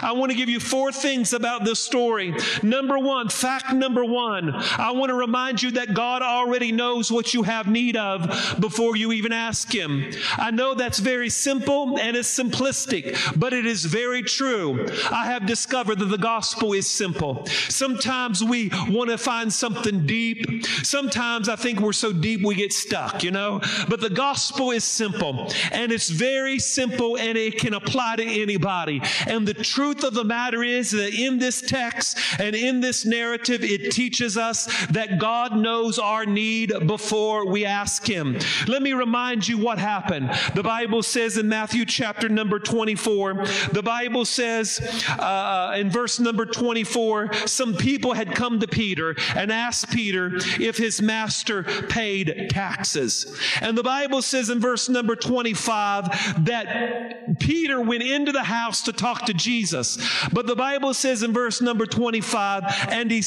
I 0.00 0.12
want 0.12 0.30
to 0.30 0.36
give 0.36 0.48
you 0.48 0.60
four 0.60 0.92
things 0.92 1.32
about 1.32 1.64
this 1.64 1.80
story. 1.80 2.34
Number 2.62 2.98
one, 2.98 3.28
fact 3.28 3.72
number 3.72 4.04
one, 4.04 4.50
I 4.54 4.92
want 4.92 5.10
to 5.10 5.14
remind 5.14 5.62
you 5.62 5.72
that 5.72 5.94
God 5.94 6.22
already 6.22 6.72
knows 6.72 7.10
what 7.10 7.34
you 7.34 7.42
have 7.42 7.66
need 7.66 7.96
of 7.96 8.56
before 8.60 8.96
you 8.96 9.12
even 9.12 9.32
ask 9.32 9.72
Him. 9.72 10.10
I 10.36 10.50
know 10.50 10.74
that's 10.74 10.98
very 10.98 11.28
simple 11.28 11.98
and 11.98 12.16
it's 12.16 12.38
simplistic, 12.38 13.38
but 13.38 13.52
it 13.52 13.66
is 13.66 13.84
very 13.84 14.22
true. 14.22 14.86
I 15.10 15.26
have 15.26 15.46
discovered 15.46 15.98
that 15.98 16.06
the 16.06 16.18
gospel 16.18 16.72
is 16.72 16.88
simple. 16.88 17.46
Sometimes 17.68 18.42
we 18.42 18.70
want 18.88 19.10
to 19.10 19.18
find 19.18 19.52
something 19.52 20.06
deep. 20.06 20.64
Sometimes 20.82 21.48
I 21.48 21.56
think 21.56 21.80
we're 21.80 21.92
so 21.92 22.12
deep 22.12 22.42
we 22.42 22.54
get 22.54 22.72
stuck, 22.72 23.22
you 23.22 23.30
know? 23.30 23.60
But 23.88 24.00
the 24.00 24.10
gospel 24.10 24.70
is 24.70 24.84
simple 24.84 25.52
and 25.70 25.92
it's 25.92 26.08
very 26.08 26.58
simple 26.58 27.16
and 27.18 27.36
it 27.38 27.58
can 27.58 27.74
apply 27.74 28.16
to 28.16 28.24
anybody. 28.24 29.00
And 29.26 29.46
the 29.46 29.54
truth 29.54 30.04
of 30.04 30.14
the 30.14 30.24
matter 30.24 30.62
is 30.62 30.90
that 30.92 31.14
in 31.14 31.38
this 31.38 31.60
text 31.60 32.18
and 32.38 32.54
in 32.54 32.80
this 32.80 33.04
narrative, 33.04 33.62
it 33.62 33.92
teaches 33.92 34.36
us 34.36 34.66
that 34.88 35.18
God 35.18 35.56
knows 35.56 35.98
our 35.98 36.26
need 36.26 36.72
before 36.86 37.46
we 37.46 37.64
ask 37.64 38.06
Him. 38.06 38.38
Let 38.66 38.82
me 38.82 38.92
remind 38.92 39.46
you 39.46 39.58
what 39.58 39.78
happened. 39.78 40.30
The 40.54 40.62
Bible 40.62 41.02
says 41.02 41.36
in 41.36 41.48
Matthew 41.48 41.84
chapter 41.84 42.28
number 42.28 42.58
24, 42.58 43.44
the 43.72 43.82
Bible 43.82 44.24
says 44.24 44.80
uh, 45.18 45.74
in 45.76 45.90
verse 45.90 46.20
number 46.20 46.46
24, 46.46 47.32
some 47.46 47.74
people 47.74 48.12
had 48.12 48.34
come 48.34 48.60
to 48.60 48.68
Peter 48.68 49.14
and 49.36 49.52
asked 49.52 49.90
Peter 49.90 50.32
if 50.60 50.76
his 50.76 51.00
master 51.02 51.62
paid 51.62 52.48
taxes. 52.50 53.38
And 53.60 53.71
the 53.76 53.82
Bible 53.82 54.22
says 54.22 54.50
in 54.50 54.60
verse 54.60 54.88
number 54.88 55.16
25 55.16 56.44
that 56.44 57.38
Peter 57.38 57.80
went 57.80 58.02
into 58.02 58.32
the 58.32 58.42
house 58.42 58.82
to 58.82 58.92
talk 58.92 59.26
to 59.26 59.34
Jesus. 59.34 59.98
But 60.32 60.46
the 60.46 60.56
Bible 60.56 60.94
says 60.94 61.22
in 61.22 61.32
verse 61.32 61.60
number 61.60 61.86
25, 61.86 62.64
and 62.88 63.10
he, 63.10 63.22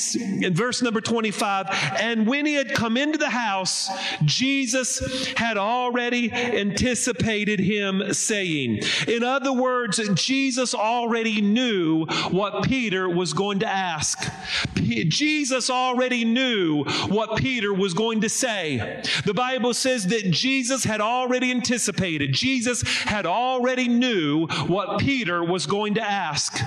in 0.46 0.54
verse 0.54 0.82
number 0.82 1.02
25, 1.02 1.68
and 2.00 2.28
when 2.28 2.46
he 2.46 2.54
had 2.54 2.74
come 2.74 2.98
into 2.98 3.18
the 3.18 3.30
house, 3.30 3.90
Jesus 4.24 5.28
had 5.36 5.58
already 5.58 6.32
anticipated 6.32 7.60
him 7.60 8.14
saying. 8.14 8.80
In 9.08 9.24
other 9.24 9.54
words, 9.54 10.00
Jesus 10.16 10.74
already 10.74 11.42
knew 11.42 12.06
what 12.30 12.64
Peter 12.64 13.10
was 13.10 13.34
going 13.34 13.60
to 13.60 13.68
ask. 13.68 14.30
Jesus 14.76 15.70
already 15.70 16.26
knew 16.26 16.84
what 17.08 17.38
Peter 17.38 17.74
was 17.74 17.94
going 17.94 18.22
to 18.22 18.30
say. 18.30 19.02
The 19.26 19.34
Bible 19.34 19.74
says 19.74 20.08
that 20.08 20.32
Jesus 20.36 20.84
had 20.84 21.02
already 21.02 21.52
anticipated. 21.52 22.34
Jesus 22.34 22.82
had 22.82 23.26
already 23.26 23.88
knew 23.88 24.48
what 24.68 25.00
Peter 25.00 25.44
was 25.44 25.66
going 25.66 25.96
to 25.96 26.02
ask. 26.02 26.60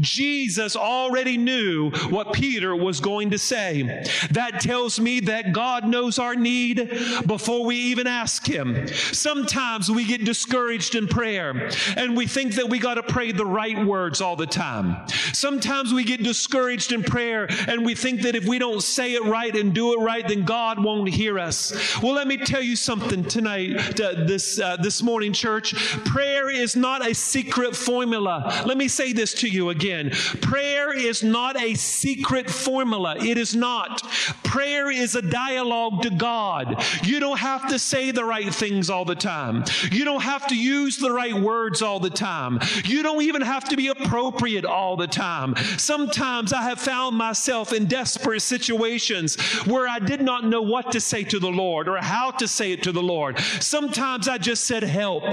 Jesus 0.00 0.76
already 0.76 1.36
knew 1.36 1.90
what 2.10 2.32
Peter 2.32 2.76
was 2.76 3.00
going 3.00 3.30
to 3.30 3.38
say. 3.38 4.04
That 4.30 4.60
tells 4.60 5.00
me 5.00 5.20
that 5.20 5.52
God 5.52 5.86
knows 5.88 6.18
our 6.18 6.34
need 6.34 6.88
before 7.26 7.64
we 7.64 7.76
even 7.76 8.06
ask 8.06 8.46
Him. 8.46 8.86
Sometimes 8.88 9.90
we 9.90 10.04
get 10.04 10.24
discouraged 10.24 10.94
in 10.94 11.08
prayer 11.08 11.70
and 11.96 12.16
we 12.16 12.26
think 12.26 12.54
that 12.54 12.68
we 12.68 12.78
got 12.78 12.94
to 12.94 13.02
pray 13.02 13.32
the 13.32 13.46
right 13.46 13.84
words 13.84 14.20
all 14.20 14.36
the 14.36 14.46
time. 14.46 15.06
Sometimes 15.32 15.92
we 15.92 16.04
get 16.04 16.22
discouraged 16.22 16.92
in 16.92 17.02
prayer 17.02 17.48
and 17.66 17.84
we 17.84 17.94
think 17.94 18.22
that 18.22 18.36
if 18.36 18.46
we 18.46 18.58
don't 18.58 18.82
say 18.82 19.14
it 19.14 19.24
right 19.24 19.54
and 19.56 19.74
do 19.74 19.94
it 19.94 20.02
right, 20.02 20.26
then 20.26 20.44
God 20.44 20.82
won't 20.82 21.08
hear 21.08 21.38
us. 21.38 21.72
Well, 22.02 22.12
let 22.12 22.26
me 22.26 22.36
tell 22.36 22.62
you 22.62 22.76
something 22.76 23.07
tonight, 23.08 24.00
uh, 24.00 24.24
this, 24.26 24.60
uh, 24.60 24.76
this 24.76 25.02
morning, 25.02 25.32
church. 25.32 25.74
Prayer 26.04 26.50
is 26.50 26.76
not 26.76 27.06
a 27.06 27.14
secret 27.14 27.74
formula. 27.74 28.62
Let 28.64 28.76
me 28.76 28.88
say 28.88 29.12
this 29.12 29.34
to 29.34 29.48
you 29.48 29.70
again 29.70 29.78
again. 29.78 30.10
Prayer 30.40 30.92
is 30.92 31.22
not 31.22 31.60
a 31.60 31.74
secret 31.74 32.50
formula. 32.50 33.16
It 33.18 33.38
is 33.38 33.54
not. 33.54 34.02
Prayer 34.42 34.90
is 34.90 35.14
a 35.14 35.22
dialogue 35.22 36.02
to 36.02 36.10
God. 36.10 36.82
You 37.04 37.20
don't 37.20 37.38
have 37.38 37.68
to 37.68 37.78
say 37.78 38.10
the 38.10 38.24
right 38.24 38.52
things 38.52 38.90
all 38.90 39.04
the 39.04 39.14
time. 39.14 39.64
You 39.90 40.04
don't 40.04 40.22
have 40.22 40.46
to 40.48 40.56
use 40.56 40.96
the 40.96 41.12
right 41.12 41.34
words 41.34 41.82
all 41.82 42.00
the 42.00 42.10
time. 42.10 42.60
You 42.84 43.02
don't 43.02 43.22
even 43.22 43.42
have 43.42 43.64
to 43.68 43.76
be 43.76 43.88
appropriate 43.88 44.64
all 44.64 44.96
the 44.96 45.06
time. 45.06 45.54
Sometimes 45.76 46.52
I 46.52 46.62
have 46.62 46.80
found 46.80 47.16
myself 47.16 47.72
in 47.72 47.86
desperate 47.86 48.40
situations 48.40 49.36
where 49.66 49.88
I 49.88 49.98
did 49.98 50.20
not 50.20 50.44
know 50.44 50.62
what 50.62 50.92
to 50.92 51.00
say 51.00 51.24
to 51.24 51.38
the 51.38 51.50
Lord 51.50 51.88
or 51.88 51.98
how 51.98 52.30
to 52.32 52.48
say 52.48 52.72
it 52.72 52.82
to 52.84 52.92
the 52.92 52.97
Lord. 53.02 53.38
Sometimes 53.60 54.28
I 54.28 54.38
just 54.38 54.64
said, 54.64 54.82
Help. 54.82 55.24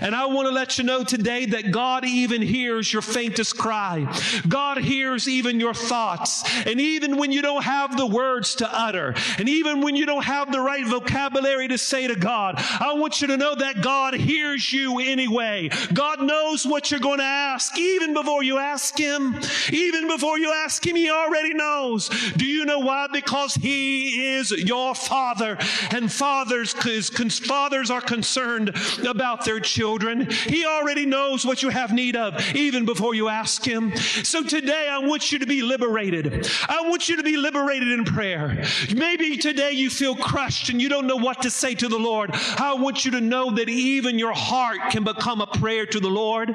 And 0.00 0.14
I 0.14 0.26
want 0.26 0.48
to 0.48 0.52
let 0.52 0.78
you 0.78 0.84
know 0.84 1.04
today 1.04 1.46
that 1.46 1.70
God 1.70 2.04
even 2.04 2.42
hears 2.42 2.92
your 2.92 3.02
faintest 3.02 3.58
cry. 3.58 4.06
God 4.48 4.78
hears 4.78 5.28
even 5.28 5.60
your 5.60 5.74
thoughts. 5.74 6.42
And 6.66 6.80
even 6.80 7.16
when 7.16 7.32
you 7.32 7.42
don't 7.42 7.64
have 7.64 7.96
the 7.96 8.06
words 8.06 8.56
to 8.56 8.68
utter, 8.72 9.14
and 9.38 9.48
even 9.48 9.80
when 9.80 9.96
you 9.96 10.06
don't 10.06 10.24
have 10.24 10.52
the 10.52 10.60
right 10.60 10.86
vocabulary 10.86 11.68
to 11.68 11.78
say 11.78 12.06
to 12.06 12.16
God, 12.16 12.56
I 12.58 12.94
want 12.94 13.20
you 13.20 13.28
to 13.28 13.36
know 13.36 13.54
that 13.54 13.82
God 13.82 14.14
hears 14.14 14.72
you 14.72 15.00
anyway. 15.00 15.70
God 15.92 16.22
knows 16.22 16.66
what 16.66 16.90
you're 16.90 17.00
going 17.00 17.18
to 17.18 17.24
ask, 17.24 17.76
even 17.78 18.14
before 18.14 18.42
you 18.42 18.58
ask 18.58 18.96
Him. 18.96 19.40
Even 19.70 20.08
before 20.08 20.38
you 20.38 20.52
ask 20.52 20.86
Him, 20.86 20.96
He 20.96 21.10
already 21.10 21.54
knows. 21.54 22.08
Do 22.36 22.44
you 22.44 22.64
know 22.64 22.80
why? 22.80 23.08
Because 23.12 23.54
He 23.54 24.36
is 24.36 24.50
your 24.50 24.94
Father, 24.94 25.58
and 25.90 26.10
fathers, 26.10 26.74
fathers 27.38 27.90
are 27.90 28.00
concerned 28.00 28.74
about 29.06 29.44
their 29.44 29.60
children. 29.60 30.30
He 30.30 30.64
already 30.64 31.06
knows 31.06 31.44
what 31.44 31.62
you 31.62 31.68
have 31.68 31.92
need 31.92 32.16
of, 32.16 32.40
even 32.54 32.84
before 32.84 33.14
you 33.14 33.28
ask 33.28 33.64
Him. 33.64 33.94
So 33.96 34.42
today 34.42 34.88
I 34.90 34.98
want 34.98 35.32
you 35.32 35.38
to 35.38 35.46
be 35.46 35.62
liberated. 35.62 36.46
I 36.68 36.82
want 36.88 37.08
you 37.08 37.16
to 37.16 37.22
be 37.22 37.36
liberated 37.36 37.88
in 37.88 38.04
prayer. 38.04 38.64
Maybe 38.94 39.36
today 39.36 39.72
you 39.72 39.90
feel 39.90 40.16
crushed 40.16 40.68
and 40.68 40.80
you 40.80 40.88
don't 40.88 41.06
know 41.06 41.16
what 41.16 41.42
to 41.42 41.50
say 41.50 41.74
to 41.74 41.88
the 41.88 41.98
Lord. 41.98 42.30
I 42.32 42.74
want 42.74 43.04
you 43.04 43.10
to 43.12 43.20
know 43.20 43.50
that 43.52 43.68
even 43.68 44.18
your 44.18 44.32
heart 44.32 44.78
can 44.90 45.04
become 45.04 45.40
a 45.40 45.46
prayer 45.46 45.86
to 45.86 46.00
the 46.00 46.08
Lord. 46.08 46.54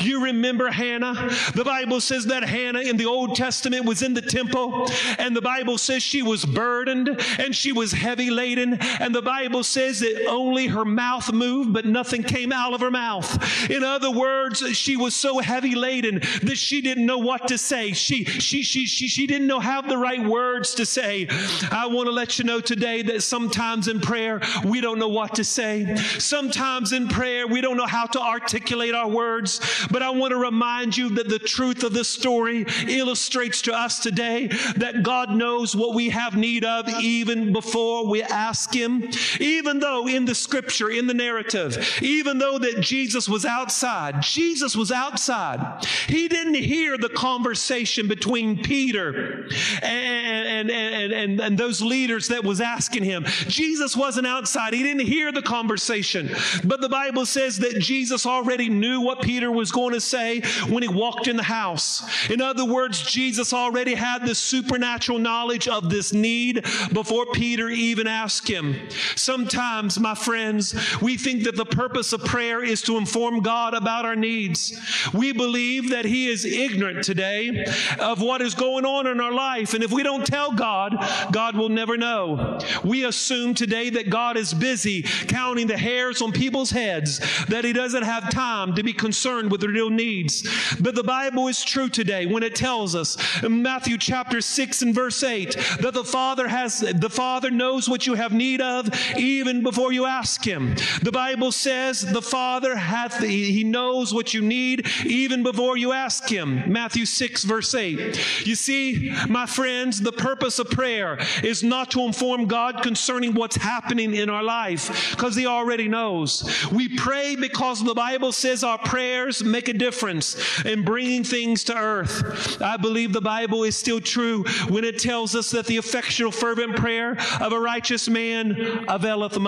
You 0.00 0.24
remember 0.24 0.70
Hannah? 0.70 1.30
The 1.54 1.64
Bible 1.64 2.00
says 2.00 2.26
that 2.26 2.42
Hannah 2.42 2.80
in 2.80 2.96
the 2.96 3.06
Old 3.06 3.36
Testament 3.36 3.84
was 3.84 4.02
in 4.02 4.14
the 4.14 4.22
temple, 4.22 4.88
and 5.18 5.36
the 5.36 5.42
Bible 5.42 5.78
says 5.78 6.02
she 6.02 6.22
was 6.22 6.44
burdened 6.44 7.20
and 7.38 7.54
she 7.54 7.72
was 7.72 7.92
heavy 7.92 8.30
laden, 8.30 8.78
and 9.00 9.14
the 9.14 9.22
Bible 9.22 9.64
says 9.64 9.97
that 10.00 10.26
only 10.26 10.68
her 10.68 10.84
mouth 10.84 11.32
moved, 11.32 11.72
but 11.72 11.84
nothing 11.84 12.22
came 12.22 12.52
out 12.52 12.72
of 12.72 12.80
her 12.80 12.90
mouth. 12.90 13.70
In 13.70 13.84
other 13.84 14.10
words, 14.10 14.66
she 14.76 14.96
was 14.96 15.14
so 15.14 15.38
heavy 15.38 15.74
laden 15.74 16.20
that 16.42 16.56
she 16.56 16.78
she 16.78 16.82
didn't 16.82 17.06
know 17.06 17.18
what 17.18 17.48
to 17.48 17.58
say. 17.58 17.92
She, 17.92 18.22
she, 18.22 18.62
she, 18.62 18.86
she, 18.86 19.08
she 19.08 19.26
didn't 19.26 19.48
know 19.48 19.58
have 19.58 19.88
the 19.88 19.98
right 19.98 20.24
words 20.24 20.76
to 20.76 20.86
say. 20.86 21.26
I 21.72 21.88
want 21.90 22.06
to 22.06 22.12
let 22.12 22.38
you 22.38 22.44
know 22.44 22.60
today 22.60 23.02
that 23.02 23.24
sometimes 23.24 23.88
in 23.88 23.98
prayer, 23.98 24.40
we 24.64 24.80
don't 24.80 25.00
know 25.00 25.08
what 25.08 25.34
to 25.34 25.44
say. 25.44 25.96
Sometimes 26.20 26.92
in 26.92 27.08
prayer, 27.08 27.48
we 27.48 27.60
don't 27.60 27.76
know 27.76 27.86
how 27.86 28.06
to 28.06 28.20
articulate 28.20 28.94
our 28.94 29.08
words. 29.08 29.60
But 29.90 30.04
I 30.04 30.10
want 30.10 30.30
to 30.30 30.36
remind 30.36 30.96
you 30.96 31.08
that 31.16 31.28
the 31.28 31.40
truth 31.40 31.82
of 31.82 31.92
this 31.92 32.08
story 32.08 32.64
illustrates 32.86 33.60
to 33.62 33.72
us 33.74 33.98
today 33.98 34.46
that 34.76 35.02
God 35.02 35.30
knows 35.30 35.74
what 35.74 35.96
we 35.96 36.10
have 36.10 36.36
need 36.36 36.64
of 36.64 36.88
even 37.00 37.52
before 37.52 38.06
we 38.06 38.22
ask 38.22 38.72
Him. 38.72 39.10
Even 39.40 39.80
though 39.80 39.87
in 40.06 40.24
the 40.24 40.34
scripture, 40.34 40.90
in 40.90 41.06
the 41.06 41.14
narrative, 41.14 41.98
even 42.02 42.38
though 42.38 42.58
that 42.58 42.80
Jesus 42.80 43.28
was 43.28 43.44
outside, 43.44 44.22
Jesus 44.22 44.76
was 44.76 44.92
outside. 44.92 45.84
He 46.06 46.28
didn't 46.28 46.54
hear 46.54 46.96
the 46.98 47.08
conversation 47.08 48.08
between 48.08 48.62
Peter 48.62 49.46
and, 49.82 50.70
and, 50.70 50.70
and, 50.70 51.12
and, 51.12 51.40
and 51.40 51.58
those 51.58 51.80
leaders 51.80 52.28
that 52.28 52.44
was 52.44 52.60
asking 52.60 53.04
him. 53.04 53.24
Jesus 53.46 53.96
wasn't 53.96 54.26
outside. 54.26 54.74
He 54.74 54.82
didn't 54.82 55.06
hear 55.06 55.32
the 55.32 55.42
conversation. 55.42 56.30
But 56.64 56.80
the 56.80 56.88
Bible 56.88 57.26
says 57.26 57.58
that 57.58 57.78
Jesus 57.78 58.26
already 58.26 58.68
knew 58.68 59.00
what 59.00 59.22
Peter 59.22 59.50
was 59.50 59.72
going 59.72 59.94
to 59.94 60.00
say 60.00 60.40
when 60.68 60.82
he 60.82 60.88
walked 60.88 61.28
in 61.28 61.36
the 61.36 61.42
house. 61.42 62.02
In 62.30 62.40
other 62.40 62.64
words, 62.64 63.02
Jesus 63.02 63.52
already 63.52 63.94
had 63.94 64.26
the 64.26 64.34
supernatural 64.34 65.18
knowledge 65.18 65.68
of 65.68 65.90
this 65.90 66.12
need 66.12 66.64
before 66.92 67.26
Peter 67.26 67.68
even 67.68 68.06
asked 68.06 68.48
him. 68.48 68.88
Sometimes, 69.16 69.58
my 69.78 70.14
friends, 70.14 70.74
we 71.00 71.16
think 71.16 71.44
that 71.44 71.56
the 71.56 71.64
purpose 71.64 72.12
of 72.12 72.24
prayer 72.24 72.62
is 72.62 72.82
to 72.82 72.96
inform 72.96 73.40
God 73.40 73.74
about 73.74 74.04
our 74.04 74.16
needs. 74.16 74.78
We 75.14 75.32
believe 75.32 75.90
that 75.90 76.04
He 76.04 76.28
is 76.28 76.44
ignorant 76.44 77.04
today 77.04 77.64
of 78.00 78.20
what 78.20 78.42
is 78.42 78.54
going 78.54 78.84
on 78.84 79.06
in 79.06 79.20
our 79.20 79.32
life. 79.32 79.74
And 79.74 79.84
if 79.84 79.92
we 79.92 80.02
don't 80.02 80.26
tell 80.26 80.52
God, 80.52 80.96
God 81.32 81.56
will 81.56 81.68
never 81.68 81.96
know. 81.96 82.58
We 82.84 83.04
assume 83.04 83.54
today 83.54 83.90
that 83.90 84.10
God 84.10 84.36
is 84.36 84.52
busy 84.52 85.02
counting 85.02 85.66
the 85.66 85.78
hairs 85.78 86.20
on 86.20 86.32
people's 86.32 86.70
heads, 86.70 87.20
that 87.46 87.64
He 87.64 87.72
doesn't 87.72 88.02
have 88.02 88.30
time 88.30 88.74
to 88.74 88.82
be 88.82 88.92
concerned 88.92 89.50
with 89.50 89.60
their 89.60 89.70
real 89.70 89.90
needs. 89.90 90.46
But 90.80 90.94
the 90.94 91.04
Bible 91.04 91.48
is 91.48 91.62
true 91.64 91.88
today 91.88 92.26
when 92.26 92.42
it 92.42 92.54
tells 92.54 92.94
us 92.94 93.16
in 93.42 93.62
Matthew 93.62 93.98
chapter 93.98 94.40
6 94.40 94.82
and 94.82 94.94
verse 94.94 95.22
8 95.22 95.56
that 95.80 95.94
the 95.94 96.04
Father 96.04 96.48
has, 96.48 96.80
the 96.80 97.10
Father 97.10 97.50
knows 97.50 97.88
what 97.88 98.06
you 98.06 98.14
have 98.14 98.32
need 98.32 98.60
of 98.60 98.88
even 99.16 99.57
before 99.62 99.92
you 99.92 100.06
ask 100.06 100.44
Him. 100.44 100.74
The 101.02 101.12
Bible 101.12 101.52
says 101.52 102.00
the 102.00 102.22
Father 102.22 102.76
hath, 102.76 103.22
He 103.22 103.64
knows 103.64 104.14
what 104.14 104.34
you 104.34 104.42
need 104.42 104.86
even 105.04 105.42
before 105.42 105.76
you 105.76 105.92
ask 105.92 106.28
Him. 106.28 106.70
Matthew 106.70 107.06
6, 107.06 107.44
verse 107.44 107.74
8. 107.74 108.46
You 108.46 108.54
see, 108.54 109.12
my 109.28 109.46
friends, 109.46 110.00
the 110.00 110.12
purpose 110.12 110.58
of 110.58 110.70
prayer 110.70 111.18
is 111.42 111.62
not 111.62 111.90
to 111.92 112.02
inform 112.02 112.46
God 112.46 112.82
concerning 112.82 113.34
what's 113.34 113.56
happening 113.56 114.14
in 114.14 114.30
our 114.30 114.42
life, 114.42 115.12
because 115.12 115.36
He 115.36 115.46
already 115.46 115.88
knows. 115.88 116.44
We 116.72 116.96
pray 116.96 117.36
because 117.36 117.82
the 117.84 117.94
Bible 117.94 118.32
says 118.32 118.64
our 118.64 118.78
prayers 118.78 119.42
make 119.42 119.68
a 119.68 119.72
difference 119.72 120.36
in 120.64 120.84
bringing 120.84 121.24
things 121.24 121.64
to 121.64 121.76
earth. 121.76 122.60
I 122.60 122.76
believe 122.76 123.12
the 123.12 123.20
Bible 123.20 123.64
is 123.64 123.76
still 123.76 124.00
true 124.00 124.44
when 124.68 124.84
it 124.84 124.98
tells 124.98 125.34
us 125.34 125.50
that 125.50 125.66
the 125.66 125.76
effectual, 125.76 126.30
fervent 126.30 126.76
prayer 126.76 127.16
of 127.40 127.52
a 127.52 127.60
righteous 127.60 128.08
man 128.08 128.84
availeth 128.88 129.38
much. 129.38 129.47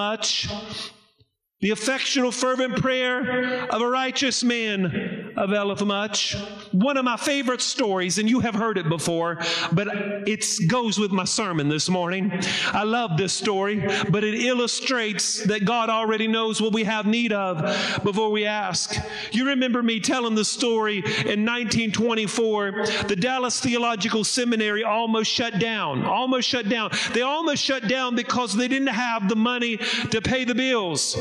The 1.61 1.71
affectional, 1.71 2.33
fervent 2.33 2.77
prayer 2.77 3.67
of 3.69 3.83
a 3.83 3.87
righteous 3.89 4.43
man 4.43 5.30
availeth 5.41 5.85
much. 5.85 6.37
One 6.73 6.97
of 6.97 7.05
my 7.05 7.17
favorite 7.17 7.63
stories, 7.63 8.19
and 8.19 8.29
you 8.29 8.41
have 8.41 8.55
heard 8.55 8.79
it 8.79 8.89
before, 8.89 9.39
but 9.73 9.89
it 10.29 10.47
goes 10.69 10.99
with 10.99 11.11
my 11.11 11.25
sermon 11.25 11.69
this 11.69 11.89
morning. 11.89 12.33
I 12.67 12.85
love 12.85 13.17
this 13.17 13.33
story, 13.33 13.83
but 14.11 14.23
it 14.23 14.35
illustrates 14.35 15.43
that 15.45 15.65
God 15.65 15.89
already 15.89 16.29
knows 16.29 16.61
what 16.61 16.73
we 16.73 16.85
have 16.85 17.07
need 17.07 17.33
of 17.33 17.59
before 18.05 18.31
we 18.31 18.45
ask. 18.45 18.95
You 19.33 19.49
remember 19.49 19.83
me 19.83 19.99
telling 20.01 20.35
the 20.35 20.45
story 20.45 20.99
in 20.99 21.47
1924, 21.47 22.87
the 23.09 23.17
Dallas 23.17 23.61
Theological 23.61 24.25
Seminary 24.25 24.85
almost 24.85 25.31
shut 25.31 25.59
down. 25.59 26.05
Almost 26.05 26.49
shut 26.49 26.69
down. 26.69 26.91
They 27.15 27.23
almost 27.23 27.65
shut 27.65 27.89
down 27.89 28.15
because 28.15 28.55
they 28.55 28.69
didn't 28.69 28.89
have 28.89 29.29
the 29.29 29.37
money 29.37 29.79
to 30.11 30.21
pay 30.21 30.45
the 30.45 30.55
bills. 30.55 31.17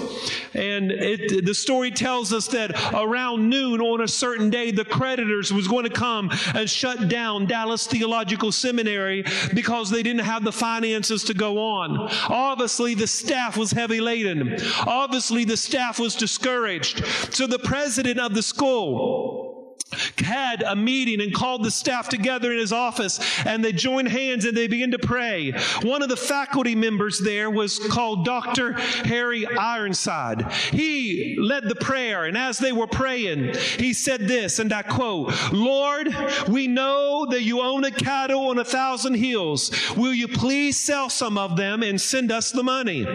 And 0.53 0.91
it, 0.91 1.45
the 1.45 1.53
story 1.53 1.91
tells 1.91 2.33
us 2.33 2.47
that 2.49 2.71
around 2.93 3.49
noon 3.49 3.79
on 3.79 4.01
a 4.01 4.08
certain 4.09 4.49
day, 4.49 4.71
the 4.71 4.85
creditors 4.85 5.53
was 5.53 5.67
going 5.67 5.85
to 5.85 5.89
come 5.89 6.29
and 6.53 6.69
shut 6.69 7.07
down 7.07 7.45
Dallas 7.45 7.87
Theological 7.87 8.51
Seminary 8.51 9.23
because 9.53 9.89
they 9.89 10.03
didn't 10.03 10.25
have 10.25 10.43
the 10.43 10.51
finances 10.51 11.23
to 11.25 11.33
go 11.33 11.57
on. 11.59 12.09
Obviously, 12.27 12.95
the 12.95 13.07
staff 13.07 13.57
was 13.57 13.71
heavy 13.71 14.01
laden. 14.01 14.57
Obviously, 14.85 15.45
the 15.45 15.57
staff 15.57 15.99
was 15.99 16.15
discouraged. 16.15 17.05
So 17.33 17.47
the 17.47 17.59
president 17.59 18.19
of 18.19 18.33
the 18.33 18.43
school, 18.43 19.28
had 20.17 20.61
a 20.61 20.75
meeting 20.75 21.21
and 21.21 21.33
called 21.33 21.63
the 21.63 21.71
staff 21.71 22.09
together 22.09 22.51
in 22.51 22.59
his 22.59 22.71
office 22.71 23.19
and 23.45 23.63
they 23.63 23.71
joined 23.71 24.07
hands 24.07 24.45
and 24.45 24.55
they 24.55 24.67
began 24.67 24.91
to 24.91 24.99
pray. 24.99 25.51
One 25.81 26.01
of 26.01 26.09
the 26.09 26.17
faculty 26.17 26.75
members 26.75 27.19
there 27.19 27.49
was 27.49 27.79
called 27.79 28.25
Dr. 28.25 28.73
Harry 28.73 29.45
Ironside. 29.45 30.51
He 30.71 31.35
led 31.39 31.63
the 31.63 31.75
prayer 31.75 32.25
and 32.25 32.37
as 32.37 32.59
they 32.59 32.71
were 32.71 32.87
praying, 32.87 33.55
he 33.77 33.93
said 33.93 34.27
this, 34.27 34.59
and 34.59 34.71
I 34.71 34.83
quote, 34.83 35.33
Lord, 35.51 36.15
we 36.47 36.67
know 36.67 37.25
that 37.29 37.43
you 37.43 37.61
own 37.61 37.83
a 37.83 37.91
cattle 37.91 38.49
on 38.49 38.59
a 38.59 38.65
thousand 38.65 39.15
hills. 39.15 39.71
Will 39.95 40.13
you 40.13 40.27
please 40.27 40.77
sell 40.77 41.09
some 41.09 41.37
of 41.37 41.57
them 41.57 41.83
and 41.83 41.99
send 41.99 42.31
us 42.31 42.51
the 42.51 42.63
money? 42.63 43.07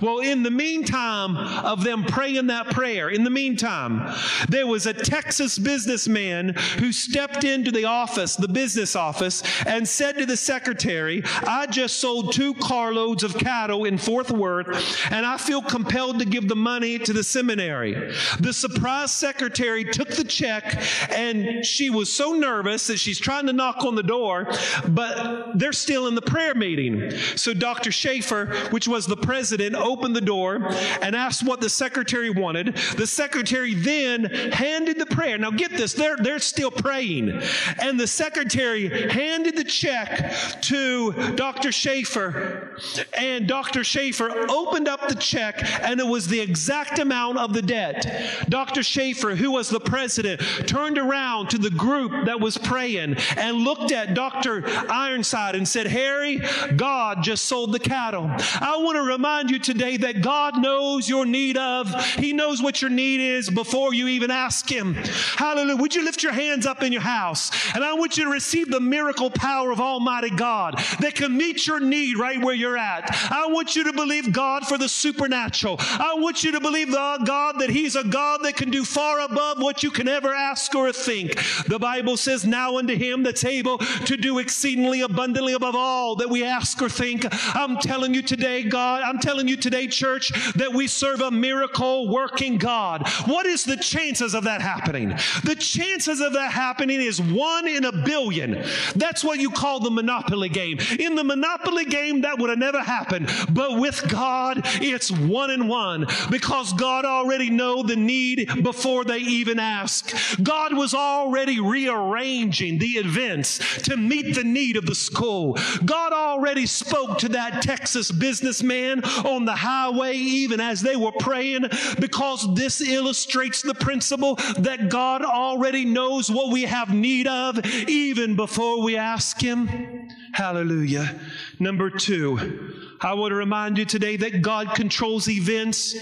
Well, 0.00 0.18
in 0.18 0.42
the 0.42 0.50
meantime 0.50 1.36
of 1.36 1.84
them 1.84 2.04
praying 2.04 2.48
that 2.48 2.66
prayer, 2.70 3.08
in 3.08 3.24
the 3.24 3.30
meantime, 3.30 4.12
there 4.48 4.66
was 4.66 4.86
a 4.86 4.92
Texas 4.92 5.58
business 5.58 5.97
man 6.06 6.50
who 6.78 6.92
stepped 6.92 7.44
into 7.44 7.70
the 7.70 7.86
office, 7.86 8.36
the 8.36 8.46
business 8.46 8.94
office, 8.94 9.42
and 9.66 9.88
said 9.88 10.18
to 10.18 10.26
the 10.26 10.36
secretary, 10.36 11.22
I 11.46 11.66
just 11.66 11.96
sold 11.96 12.32
two 12.32 12.54
carloads 12.54 13.22
of 13.22 13.38
cattle 13.38 13.86
in 13.86 13.96
Fort 13.98 14.30
Worth, 14.30 15.10
and 15.10 15.24
I 15.24 15.38
feel 15.38 15.62
compelled 15.62 16.18
to 16.18 16.24
give 16.24 16.48
the 16.48 16.56
money 16.56 16.98
to 16.98 17.12
the 17.12 17.24
seminary. 17.24 18.12
The 18.40 18.52
surprised 18.52 19.14
secretary 19.14 19.84
took 19.84 20.10
the 20.10 20.24
check, 20.24 20.82
and 21.10 21.64
she 21.64 21.88
was 21.88 22.12
so 22.12 22.32
nervous 22.32 22.86
that 22.88 22.98
she's 22.98 23.18
trying 23.18 23.46
to 23.46 23.52
knock 23.52 23.84
on 23.84 23.94
the 23.94 24.02
door, 24.02 24.46
but 24.88 25.58
they're 25.58 25.72
still 25.72 26.06
in 26.06 26.14
the 26.14 26.22
prayer 26.22 26.54
meeting. 26.54 27.10
So 27.36 27.54
Dr. 27.54 27.90
Chafer, 27.90 28.46
which 28.70 28.86
was 28.86 29.06
the 29.06 29.16
president, 29.16 29.74
opened 29.74 30.14
the 30.14 30.20
door 30.20 30.56
and 31.02 31.16
asked 31.16 31.44
what 31.44 31.60
the 31.60 31.70
secretary 31.70 32.30
wanted. 32.30 32.76
The 32.96 33.06
secretary 33.06 33.74
then 33.74 34.24
handed 34.24 34.98
the 34.98 35.06
prayer. 35.06 35.38
Now 35.38 35.50
get 35.50 35.70
this, 35.70 35.87
they're, 35.94 36.16
they're 36.16 36.38
still 36.38 36.70
praying. 36.70 37.42
And 37.80 37.98
the 37.98 38.06
secretary 38.06 38.88
handed 39.10 39.56
the 39.56 39.64
check 39.64 40.32
to 40.62 41.12
Dr. 41.34 41.72
Chafer, 41.72 42.76
and 43.16 43.46
Dr. 43.46 43.84
Chafer 43.84 44.46
opened 44.48 44.88
up 44.88 45.08
the 45.08 45.14
check, 45.14 45.62
and 45.82 46.00
it 46.00 46.06
was 46.06 46.28
the 46.28 46.40
exact 46.40 46.98
amount 46.98 47.38
of 47.38 47.52
the 47.52 47.62
debt. 47.62 48.46
Dr. 48.48 48.82
Chafer, 48.82 49.34
who 49.34 49.52
was 49.52 49.68
the 49.68 49.80
president, 49.80 50.40
turned 50.66 50.98
around 50.98 51.50
to 51.50 51.58
the 51.58 51.70
group 51.70 52.26
that 52.26 52.40
was 52.40 52.58
praying 52.58 53.16
and 53.36 53.56
looked 53.58 53.92
at 53.92 54.14
Dr. 54.14 54.66
Ironside 54.90 55.54
and 55.54 55.66
said, 55.66 55.86
Harry, 55.86 56.40
God 56.76 57.22
just 57.22 57.46
sold 57.46 57.72
the 57.72 57.78
cattle. 57.78 58.30
I 58.60 58.76
want 58.78 58.96
to 58.96 59.02
remind 59.02 59.50
you 59.50 59.58
today 59.58 59.96
that 59.98 60.22
God 60.22 60.60
knows 60.60 61.08
your 61.08 61.26
need 61.26 61.56
of, 61.56 61.92
He 62.14 62.32
knows 62.32 62.62
what 62.62 62.80
your 62.82 62.90
need 62.90 63.20
is 63.20 63.50
before 63.50 63.94
you 63.94 64.08
even 64.08 64.30
ask 64.30 64.70
Him. 64.70 64.94
Hallelujah. 64.94 65.76
Would 65.78 65.94
you 65.94 66.04
lift 66.04 66.22
your 66.22 66.32
hands 66.32 66.66
up 66.66 66.82
in 66.82 66.92
your 66.92 67.02
house? 67.02 67.50
And 67.74 67.84
I 67.84 67.94
want 67.94 68.16
you 68.16 68.24
to 68.24 68.30
receive 68.30 68.70
the 68.70 68.80
miracle 68.80 69.30
power 69.30 69.70
of 69.70 69.80
Almighty 69.80 70.30
God 70.30 70.76
that 71.00 71.14
can 71.14 71.36
meet 71.36 71.66
your 71.66 71.80
need 71.80 72.18
right 72.18 72.40
where 72.40 72.54
you're 72.54 72.76
at. 72.76 73.08
I 73.30 73.46
want 73.46 73.76
you 73.76 73.84
to 73.84 73.92
believe 73.92 74.32
God 74.32 74.66
for 74.66 74.78
the 74.78 74.88
supernatural. 74.88 75.76
I 75.78 76.14
want 76.16 76.42
you 76.42 76.52
to 76.52 76.60
believe 76.60 76.92
God 76.92 77.58
that 77.58 77.70
He's 77.70 77.96
a 77.96 78.04
God 78.04 78.40
that 78.42 78.56
can 78.56 78.70
do 78.70 78.84
far 78.84 79.20
above 79.20 79.58
what 79.58 79.82
you 79.82 79.90
can 79.90 80.08
ever 80.08 80.34
ask 80.34 80.74
or 80.74 80.92
think. 80.92 81.36
The 81.66 81.78
Bible 81.78 82.16
says, 82.16 82.44
Now 82.44 82.78
unto 82.78 82.96
Him 82.96 83.22
that's 83.22 83.44
able 83.44 83.78
to 83.78 84.16
do 84.16 84.38
exceedingly 84.38 85.02
abundantly 85.02 85.52
above 85.52 85.74
all 85.76 86.16
that 86.16 86.30
we 86.30 86.44
ask 86.44 86.80
or 86.82 86.88
think. 86.88 87.26
I'm 87.54 87.78
telling 87.78 88.14
you 88.14 88.22
today, 88.22 88.64
God, 88.64 89.02
I'm 89.02 89.18
telling 89.18 89.48
you 89.48 89.56
today, 89.56 89.86
church, 89.86 90.32
that 90.54 90.72
we 90.72 90.86
serve 90.86 91.20
a 91.20 91.30
miracle 91.30 92.08
working 92.08 92.58
God. 92.58 93.08
What 93.26 93.46
is 93.46 93.64
the 93.64 93.76
chances 93.76 94.34
of 94.34 94.44
that 94.44 94.60
happening? 94.60 95.10
The 95.44 95.56
chances 95.68 96.20
of 96.20 96.32
that 96.32 96.52
happening 96.52 97.00
is 97.00 97.20
one 97.20 97.66
in 97.66 97.84
a 97.84 97.92
billion. 97.92 98.64
That's 98.96 99.24
what 99.24 99.40
you 99.40 99.50
call 99.50 99.80
the 99.80 99.90
monopoly 99.90 100.48
game. 100.48 100.78
In 100.98 101.14
the 101.14 101.24
monopoly 101.24 101.84
game, 101.84 102.22
that 102.22 102.38
would 102.38 102.50
have 102.50 102.58
never 102.58 102.82
happened. 102.82 103.30
But 103.50 103.78
with 103.78 104.08
God, 104.08 104.62
it's 104.80 105.10
one 105.10 105.50
in 105.50 105.68
one 105.68 106.06
because 106.30 106.72
God 106.72 107.04
already 107.04 107.50
know 107.50 107.82
the 107.82 107.96
need 107.96 108.62
before 108.62 109.04
they 109.04 109.18
even 109.18 109.58
ask. 109.58 110.14
God 110.42 110.76
was 110.76 110.94
already 110.94 111.60
rearranging 111.60 112.78
the 112.78 112.98
events 112.98 113.58
to 113.82 113.96
meet 113.96 114.34
the 114.34 114.44
need 114.44 114.76
of 114.76 114.86
the 114.86 114.94
school. 114.94 115.58
God 115.84 116.12
already 116.12 116.66
spoke 116.66 117.18
to 117.18 117.28
that 117.30 117.62
Texas 117.62 118.10
businessman 118.10 119.04
on 119.24 119.44
the 119.44 119.56
highway 119.56 120.16
even 120.16 120.60
as 120.60 120.80
they 120.80 120.96
were 120.96 121.12
praying 121.12 121.66
because 121.98 122.54
this 122.54 122.80
illustrates 122.80 123.62
the 123.62 123.74
principle 123.74 124.36
that 124.58 124.88
God 124.88 125.22
already 125.22 125.47
already 125.48 125.86
knows 125.86 126.30
what 126.30 126.52
we 126.52 126.64
have 126.64 126.92
need 126.92 127.26
of 127.26 127.64
even 127.88 128.36
before 128.36 128.82
we 128.82 128.96
ask 128.96 129.40
Him. 129.40 130.08
Hallelujah. 130.34 131.18
Number 131.58 131.88
two, 131.88 132.84
I 133.00 133.14
want 133.14 133.32
to 133.32 133.36
remind 133.36 133.78
you 133.78 133.86
today 133.86 134.16
that 134.18 134.42
God 134.42 134.74
controls 134.74 135.26
events 135.28 135.96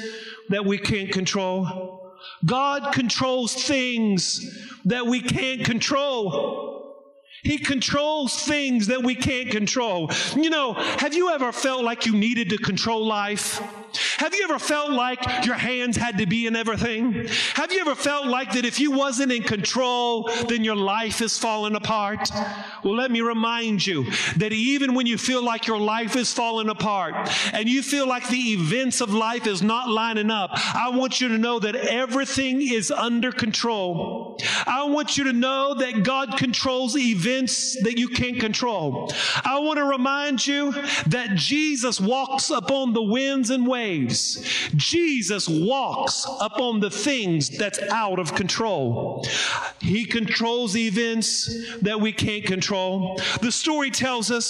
that 0.49 0.65
we 0.65 0.79
can't 0.79 1.13
control. 1.13 2.13
God 2.45 2.93
controls 2.93 3.55
things 3.55 4.59
that 4.85 5.07
we 5.07 5.21
can't 5.21 5.65
control. 5.65 7.05
He 7.45 7.59
controls 7.59 8.43
things 8.43 8.89
that 8.89 9.05
we 9.05 9.15
can't 9.15 9.51
control. 9.53 10.11
You 10.35 10.51
know, 10.51 10.73
have 10.73 11.15
you 11.15 11.31
ever 11.31 11.53
felt 11.53 11.85
like 11.85 12.05
you 12.05 12.17
needed 12.17 12.51
to 12.51 12.59
control 12.59 13.07
life? 13.07 13.63
Have 14.19 14.35
you 14.35 14.45
ever 14.45 14.59
felt 14.59 14.91
like 14.91 15.45
your 15.45 15.55
hands 15.55 15.97
had 15.97 16.19
to 16.19 16.27
be 16.27 16.47
in 16.47 16.57
everything? 16.57 17.29
Have 17.55 17.73
you 17.73 17.81
ever 17.81 17.95
felt 17.95 18.27
like 18.27 18.53
that 18.53 18.65
if 18.65 18.81
you 18.81 18.91
wasn't 18.91 19.33
in 19.33 19.43
control, 19.43 20.31
then 20.49 20.65
your 20.65 20.77
life 20.77 21.21
is 21.21 21.39
falling 21.39 21.77
apart? 21.77 22.31
Well, 22.83 22.95
let 22.95 23.11
me 23.11 23.21
remind 23.21 23.87
you 23.87 24.11
that 24.37 24.53
even 24.53 24.95
when 24.95 25.07
you 25.07 25.19
feel 25.19 25.43
like 25.43 25.67
your 25.67 25.79
life 25.79 26.17
is 26.17 26.33
falling 26.33 26.69
apart 26.69 27.15
and 27.53 27.69
you 27.69 27.83
feel 27.83 28.09
like 28.09 28.29
the 28.29 28.53
events 28.53 29.01
of 29.01 29.13
life 29.13 29.47
is 29.47 29.63
not 29.63 29.89
lining 29.89 30.31
up, 30.31 30.51
I 30.75 30.91
want 30.91 31.21
you 31.21 31.29
to 31.29 31.39
know 31.39 31.59
that 31.61 31.77
everything 31.77 32.63
is 32.63 32.91
under 32.91 33.33
control. 33.33 34.39
I 34.67 34.85
want 34.85 35.17
you 35.17 35.25
to 35.25 35.33
know 35.33 35.75
that 35.75 36.03
God 36.03 36.37
controls 36.37 36.97
events 36.97 37.77
that 37.83 37.99
you 37.99 38.09
can't 38.09 38.41
control. 38.41 39.13
I 39.45 39.59
want 39.61 39.79
to 39.79 39.85
remind 39.85 40.47
you 40.47 40.73
that 41.07 41.35
Jesus 41.35 42.01
walks 42.01 42.51
upon 42.51 42.93
the 42.93 43.03
winds 43.03 43.51
and 43.51 43.67
waves 43.67 43.76
waves. 43.77 44.43
Jesus 44.75 45.49
walks 45.49 46.27
upon 46.41 46.81
the 46.81 46.91
things 46.91 47.51
that's 47.51 47.81
out 47.91 48.19
of 48.19 48.35
control. 48.35 49.25
He 49.81 50.05
controls 50.05 50.77
events 50.77 51.31
that 51.83 52.01
we 52.01 52.13
can't 52.13 52.45
control. 52.45 53.21
The 53.43 53.53
story 53.53 53.91
tells 53.91 54.31
us 54.31 54.47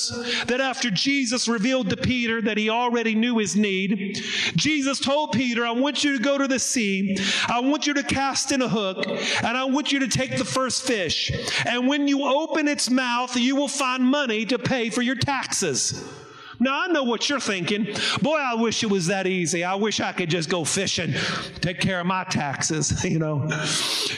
that 0.46 0.60
after 0.60 0.90
Jesus 0.90 1.48
revealed 1.48 1.90
to 1.90 1.96
Peter 1.96 2.40
that 2.42 2.56
he 2.56 2.70
already 2.70 3.14
knew 3.14 3.38
his 3.38 3.56
need, 3.56 4.20
Jesus 4.54 5.00
told 5.00 5.32
Peter, 5.32 5.66
I 5.66 5.72
want 5.72 6.04
you 6.04 6.16
to 6.16 6.22
go 6.22 6.38
to 6.38 6.46
the 6.46 6.58
sea. 6.58 7.18
I 7.48 7.60
want 7.60 7.86
you 7.86 7.94
to 7.94 8.02
cast 8.02 8.52
in 8.52 8.62
a 8.62 8.68
hook, 8.68 9.06
and 9.06 9.56
I 9.56 9.64
want 9.64 9.90
you 9.92 9.98
to 10.00 10.08
take 10.08 10.38
the 10.38 10.44
first 10.44 10.86
fish. 10.86 11.32
And 11.66 11.88
when 11.88 12.06
you 12.06 12.24
open 12.24 12.68
its 12.68 12.90
mouth, 12.90 13.36
you 13.36 13.56
will 13.56 13.68
find 13.68 14.04
money 14.04 14.46
to 14.46 14.58
pay 14.58 14.90
for 14.90 15.02
your 15.02 15.16
taxes. 15.16 16.02
Now, 16.58 16.84
I 16.84 16.86
know 16.88 17.02
what 17.02 17.28
you're 17.28 17.40
thinking. 17.40 17.86
Boy, 18.22 18.36
I 18.36 18.54
wish 18.54 18.82
it 18.82 18.90
was 18.90 19.06
that 19.06 19.26
easy. 19.26 19.64
I 19.64 19.74
wish 19.74 20.00
I 20.00 20.12
could 20.12 20.30
just 20.30 20.48
go 20.48 20.64
fishing, 20.64 21.14
take 21.60 21.80
care 21.80 22.00
of 22.00 22.06
my 22.06 22.24
taxes, 22.24 23.04
you 23.10 23.18
know. 23.18 23.48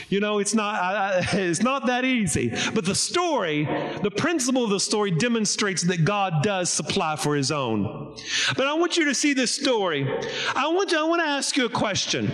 You 0.08 0.20
know, 0.20 0.38
it's 0.38 0.54
not, 0.54 0.74
I, 0.80 1.26
it's 1.32 1.62
not 1.62 1.86
that 1.86 2.04
easy. 2.04 2.52
But 2.74 2.84
the 2.84 2.94
story, 2.94 3.64
the 4.02 4.10
principle 4.10 4.64
of 4.64 4.70
the 4.70 4.80
story 4.80 5.10
demonstrates 5.10 5.82
that 5.84 6.04
God 6.04 6.42
does 6.42 6.70
supply 6.70 7.16
for 7.16 7.34
his 7.34 7.50
own. 7.50 8.16
But 8.56 8.66
I 8.66 8.74
want 8.74 8.96
you 8.96 9.04
to 9.06 9.14
see 9.14 9.34
this 9.34 9.54
story. 9.54 10.08
I 10.54 10.68
want, 10.68 10.92
you, 10.92 10.98
I 10.98 11.04
want 11.04 11.20
to 11.22 11.26
ask 11.26 11.56
you 11.56 11.66
a 11.66 11.70
question 11.70 12.30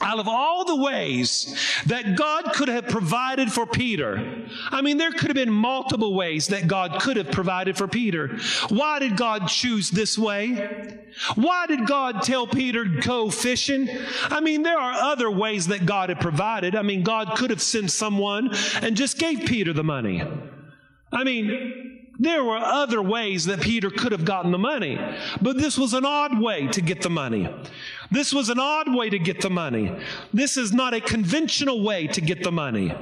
out 0.00 0.20
of 0.20 0.28
all 0.28 0.64
the 0.64 0.76
ways 0.76 1.56
that 1.86 2.16
God 2.16 2.52
could 2.54 2.68
have 2.68 2.86
provided 2.86 3.52
for 3.52 3.66
Peter, 3.66 4.46
I 4.70 4.80
mean, 4.80 4.96
there 4.96 5.10
could 5.10 5.28
have 5.28 5.34
been 5.34 5.50
multiple 5.50 6.14
ways 6.14 6.48
that 6.48 6.68
God 6.68 7.00
could 7.00 7.16
have 7.16 7.32
provided 7.32 7.76
for 7.76 7.88
Peter. 7.88 8.38
Why 8.68 9.00
did 9.00 9.16
God 9.16 9.48
choose 9.48 9.90
this 9.90 10.16
way? 10.16 10.98
Why 11.34 11.66
did 11.66 11.86
God 11.86 12.22
tell 12.22 12.46
Peter 12.46 12.84
to 12.84 13.00
go 13.00 13.30
fishing? 13.30 13.88
I 14.24 14.40
mean, 14.40 14.62
there 14.62 14.78
are 14.78 14.92
other 14.92 15.30
ways 15.30 15.66
that 15.68 15.84
God 15.84 16.10
had 16.10 16.20
provided. 16.20 16.76
I 16.76 16.82
mean, 16.82 17.02
God 17.02 17.36
could 17.36 17.50
have 17.50 17.62
sent 17.62 17.90
someone 17.90 18.54
and 18.80 18.96
just 18.96 19.18
gave 19.18 19.46
Peter 19.46 19.72
the 19.72 19.84
money. 19.84 20.22
I 21.12 21.24
mean, 21.24 21.87
there 22.18 22.42
were 22.42 22.56
other 22.56 23.00
ways 23.00 23.44
that 23.46 23.60
Peter 23.60 23.90
could 23.90 24.12
have 24.12 24.24
gotten 24.24 24.50
the 24.50 24.58
money, 24.58 24.98
but 25.40 25.56
this 25.56 25.78
was 25.78 25.94
an 25.94 26.04
odd 26.04 26.40
way 26.40 26.66
to 26.68 26.80
get 26.80 27.00
the 27.02 27.10
money. 27.10 27.48
This 28.10 28.32
was 28.32 28.48
an 28.48 28.58
odd 28.58 28.92
way 28.92 29.10
to 29.10 29.18
get 29.18 29.40
the 29.40 29.50
money. 29.50 29.94
This 30.32 30.56
is 30.56 30.72
not 30.72 30.94
a 30.94 31.00
conventional 31.00 31.84
way 31.84 32.06
to 32.08 32.20
get 32.20 32.42
the 32.42 32.50
money. 32.50 32.92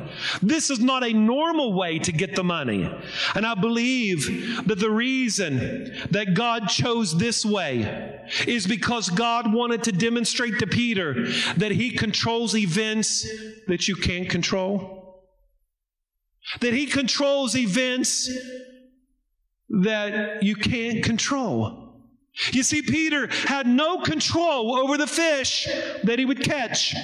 This 0.43 0.69
is 0.69 0.81
not 0.81 1.05
a 1.05 1.13
normal 1.13 1.73
way 1.73 1.99
to 2.01 2.13
get 2.13 2.35
the 2.35 2.45
money. 2.45 2.93
And 3.35 3.47
I 3.47 3.55
believe 3.55 4.67
that 4.67 4.81
the 4.81 4.91
reason 4.91 5.59
that 6.11 6.35
God 6.35 6.69
chose 6.69 7.17
this 7.17 7.45
way 7.45 8.21
is 8.47 8.67
because 8.67 9.09
God 9.09 9.53
wanted 9.53 9.85
to 9.85 9.93
demonstrate 9.93 10.59
to 10.59 10.67
Peter 10.67 11.29
that 11.57 11.71
he 11.71 11.91
controls 11.93 12.57
events 12.57 13.27
that 13.69 13.87
you 13.87 13.95
can't 13.95 14.29
control. 14.29 15.23
That 16.61 16.75
he 16.75 16.87
controls 16.87 17.57
events 17.57 18.31
that 19.71 20.43
you 20.43 20.55
can't 20.57 21.03
control. 21.03 21.87
You 22.53 22.63
see, 22.63 22.83
Peter 22.83 23.29
had 23.29 23.67
no 23.67 24.01
control 24.01 24.77
over 24.77 24.99
the 24.99 25.07
fish 25.07 25.67
that 26.05 26.19
he 26.19 26.25
would 26.25 26.43
catch. 26.43 26.95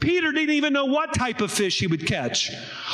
Peter 0.00 0.30
didn't 0.30 0.54
even 0.54 0.72
know 0.72 0.84
what 0.84 1.14
type 1.14 1.40
of 1.40 1.50
fish 1.50 1.78
he 1.80 1.86
would 1.86 2.06
catch. 2.06 2.50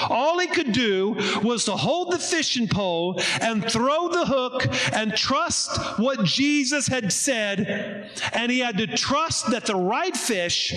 All 0.08 0.38
he 0.38 0.46
could 0.46 0.72
do 0.72 1.16
was 1.42 1.64
to 1.64 1.72
hold 1.72 2.12
the 2.12 2.18
fishing 2.18 2.68
pole 2.68 3.20
and 3.40 3.68
throw 3.68 4.08
the 4.08 4.24
hook 4.24 4.66
and 4.92 5.16
trust 5.16 5.98
what 5.98 6.24
Jesus 6.24 6.86
had 6.86 7.12
said. 7.12 8.10
And 8.32 8.52
he 8.52 8.60
had 8.60 8.78
to 8.78 8.86
trust 8.86 9.50
that 9.50 9.66
the 9.66 9.74
right 9.74 10.16
fish 10.16 10.74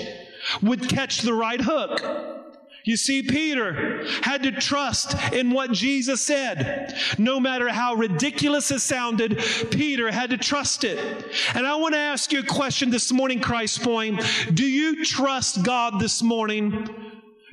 would 0.62 0.90
catch 0.90 1.22
the 1.22 1.34
right 1.34 1.62
hook. 1.62 2.44
You 2.86 2.98
see, 2.98 3.24
Peter 3.24 4.06
had 4.22 4.44
to 4.44 4.52
trust 4.52 5.16
in 5.34 5.50
what 5.50 5.72
Jesus 5.72 6.22
said. 6.22 6.96
No 7.18 7.40
matter 7.40 7.68
how 7.68 7.96
ridiculous 7.96 8.70
it 8.70 8.80
sounded, 8.80 9.40
Peter 9.72 10.12
had 10.12 10.30
to 10.30 10.38
trust 10.38 10.84
it. 10.84 11.26
And 11.56 11.66
I 11.66 11.76
want 11.76 11.96
to 11.96 12.00
ask 12.00 12.32
you 12.32 12.40
a 12.40 12.44
question 12.44 12.92
this 12.92 13.12
morning, 13.12 13.42
Christ 13.42 13.82
Point. 13.82 14.22
Do 14.54 14.64
you 14.64 15.04
trust 15.04 15.64
God 15.64 16.00
this 16.00 16.22
morning? 16.22 17.05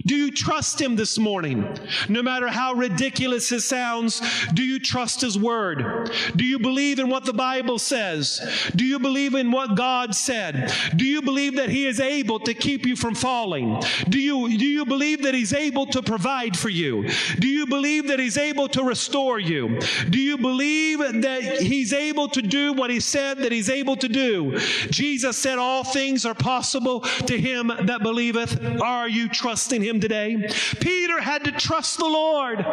Do 0.07 0.17
you 0.17 0.31
trust 0.31 0.81
Him 0.81 0.97
this 0.97 1.19
morning? 1.19 1.79
No 2.09 2.23
matter 2.23 2.49
how 2.49 2.75
ridiculous 2.75 3.51
it 3.53 3.61
sounds, 3.61 4.21
do 4.55 4.62
you 4.62 4.79
trust 4.79 5.21
His 5.21 5.38
Word? 5.38 6.11
Do 6.37 6.45
you 6.45 6.59
believe 6.59 6.99
in 6.99 7.09
what 7.09 7.25
the 7.25 7.33
Bible 7.33 7.79
says? 7.79 8.41
Do 8.75 8.85
you 8.85 8.99
believe 8.99 9.35
in 9.35 9.51
what 9.51 9.77
God 9.77 10.15
said? 10.15 10.73
Do 10.97 11.05
you 11.05 11.23
believe 11.23 11.57
that 11.57 11.69
He 11.69 11.87
is 11.87 12.01
able 12.01 12.41
to 12.41 12.55
keep 12.55 12.87
you 12.87 12.97
from 12.97 13.15
falling? 13.15 13.81
Do 14.09 14.19
you, 14.19 14.49
do 14.57 14.67
you 14.67 14.85
believe 14.85 15.23
that 15.23 15.35
He's 15.35 15.53
able 15.53 15.87
to 15.87 16.03
provide 16.03 16.59
for 16.59 16.69
you? 16.69 17.09
Do 17.38 17.49
you 17.49 17.67
believe 17.67 18.09
that 18.09 18.19
He's 18.19 18.38
able 18.38 18.69
to 18.69 18.83
restore 18.83 19.38
you? 19.38 19.81
Do 20.11 20.19
you 20.19 20.38
believe 20.38 20.99
that 20.99 21.61
He's 21.61 21.93
able 21.93 22.29
to 22.29 22.43
do 22.43 22.73
what 22.73 22.91
He 22.91 23.01
said 23.01 23.38
that 23.38 23.53
He's 23.53 23.71
able 23.71 23.97
to 23.97 24.09
do? 24.09 24.59
Jesus 24.91 25.37
said, 25.37 25.59
All 25.59 25.85
things 25.85 26.25
are 26.27 26.35
possible 26.35 27.01
to 27.01 27.38
him 27.38 27.73
that 27.83 28.03
believeth. 28.03 28.81
Are 28.81 29.09
you 29.09 29.29
trusting 29.29 29.83
Him? 29.83 29.91
Him 29.92 30.00
today. 30.00 30.48
Peter 30.81 31.20
had 31.20 31.44
to 31.44 31.52
trust 31.52 31.98
the 31.98 32.07
Lord. 32.07 32.64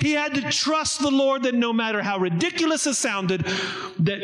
He 0.00 0.12
had 0.12 0.34
to 0.34 0.42
trust 0.50 1.00
the 1.00 1.10
Lord 1.10 1.42
that 1.42 1.54
no 1.54 1.72
matter 1.72 2.02
how 2.02 2.18
ridiculous 2.18 2.86
it 2.86 2.94
sounded, 2.94 3.44
that 4.00 4.20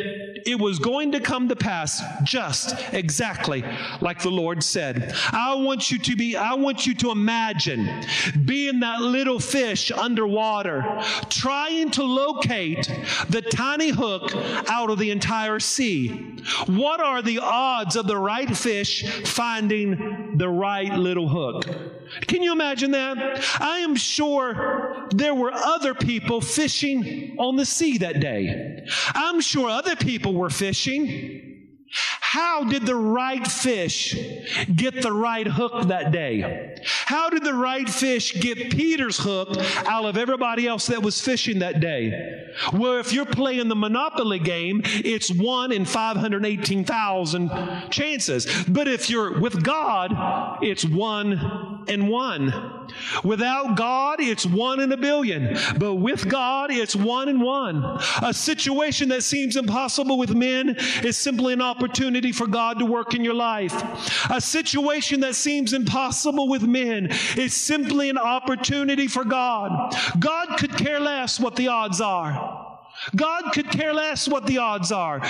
it 0.46 0.58
was 0.58 0.78
going 0.78 1.12
to 1.12 1.20
come 1.20 1.48
to 1.48 1.56
pass 1.56 2.02
just 2.22 2.76
exactly 2.92 3.64
like 4.00 4.22
the 4.22 4.30
Lord 4.30 4.62
said. 4.62 5.14
I 5.32 5.54
want 5.54 5.90
you 5.90 5.98
to 5.98 6.16
be, 6.16 6.36
I 6.36 6.54
want 6.54 6.86
you 6.86 6.94
to 6.94 7.10
imagine 7.10 8.04
being 8.44 8.80
that 8.80 9.00
little 9.00 9.40
fish 9.40 9.90
underwater, 9.90 11.00
trying 11.28 11.90
to 11.92 12.04
locate 12.04 12.90
the 13.28 13.42
tiny 13.42 13.90
hook 13.90 14.34
out 14.68 14.90
of 14.90 14.98
the 14.98 15.10
entire 15.10 15.60
sea. 15.60 16.36
What 16.66 17.00
are 17.00 17.22
the 17.22 17.38
odds 17.38 17.96
of 17.96 18.06
the 18.06 18.18
right 18.18 18.54
fish 18.56 19.04
finding 19.26 20.23
the 20.36 20.48
right 20.48 20.92
little 20.92 21.28
hook? 21.28 21.64
Can 22.26 22.42
you 22.42 22.52
imagine 22.52 22.92
that? 22.92 23.44
I 23.60 23.78
am 23.78 23.96
sure 23.96 25.08
there 25.10 25.34
were 25.34 25.52
other 25.52 25.94
people 25.94 26.40
fishing 26.40 27.36
on 27.38 27.56
the 27.56 27.66
sea 27.66 27.98
that 27.98 28.20
day. 28.20 28.84
I'm 29.14 29.40
sure 29.40 29.68
other 29.68 29.96
people 29.96 30.34
were 30.34 30.50
fishing. 30.50 31.43
How 32.20 32.64
did 32.64 32.84
the 32.84 32.96
right 32.96 33.46
fish 33.46 34.16
get 34.74 35.02
the 35.02 35.12
right 35.12 35.46
hook 35.46 35.86
that 35.88 36.10
day? 36.10 36.76
How 36.84 37.30
did 37.30 37.44
the 37.44 37.54
right 37.54 37.88
fish 37.88 38.40
get 38.40 38.70
Peter's 38.72 39.18
hook 39.18 39.56
out 39.86 40.04
of 40.04 40.16
everybody 40.16 40.66
else 40.66 40.88
that 40.88 41.02
was 41.02 41.20
fishing 41.20 41.60
that 41.60 41.78
day? 41.80 42.42
Well, 42.72 42.98
if 42.98 43.12
you're 43.12 43.24
playing 43.24 43.68
the 43.68 43.76
Monopoly 43.76 44.40
game, 44.40 44.82
it's 44.84 45.30
one 45.30 45.70
in 45.70 45.84
518,000 45.84 47.50
chances. 47.90 48.64
But 48.66 48.88
if 48.88 49.08
you're 49.08 49.40
with 49.40 49.62
God, 49.62 50.12
it's 50.62 50.84
one 50.84 51.73
in 51.88 52.08
one. 52.08 52.52
Without 53.22 53.76
God, 53.76 54.20
it's 54.20 54.46
one 54.46 54.80
in 54.80 54.92
a 54.92 54.96
billion. 54.96 55.56
But 55.78 55.94
with 55.94 56.28
God, 56.28 56.70
it's 56.70 56.96
one 56.96 57.28
in 57.28 57.40
one. 57.40 57.84
A 58.22 58.32
situation 58.32 59.08
that 59.10 59.22
seems 59.22 59.56
impossible 59.56 60.18
with 60.18 60.34
men 60.34 60.76
is 61.02 61.16
simply 61.16 61.52
an 61.52 61.62
opportunity 61.62 62.32
for 62.32 62.46
God 62.46 62.78
to 62.78 62.84
work 62.84 63.14
in 63.14 63.24
your 63.24 63.34
life. 63.34 63.74
A 64.30 64.40
situation 64.40 65.20
that 65.20 65.34
seems 65.34 65.72
impossible 65.72 66.48
with 66.48 66.62
men 66.62 67.08
is 67.36 67.54
simply 67.54 68.10
an 68.10 68.18
opportunity 68.18 69.06
for 69.06 69.24
God. 69.24 69.94
God 70.18 70.58
could 70.58 70.76
care 70.76 71.00
less 71.00 71.40
what 71.40 71.56
the 71.56 71.68
odds 71.68 72.00
are. 72.00 72.78
God 73.16 73.52
could 73.52 73.70
care 73.70 73.92
less 73.92 74.28
what 74.28 74.46
the 74.46 74.58
odds 74.58 74.92
are 74.92 75.20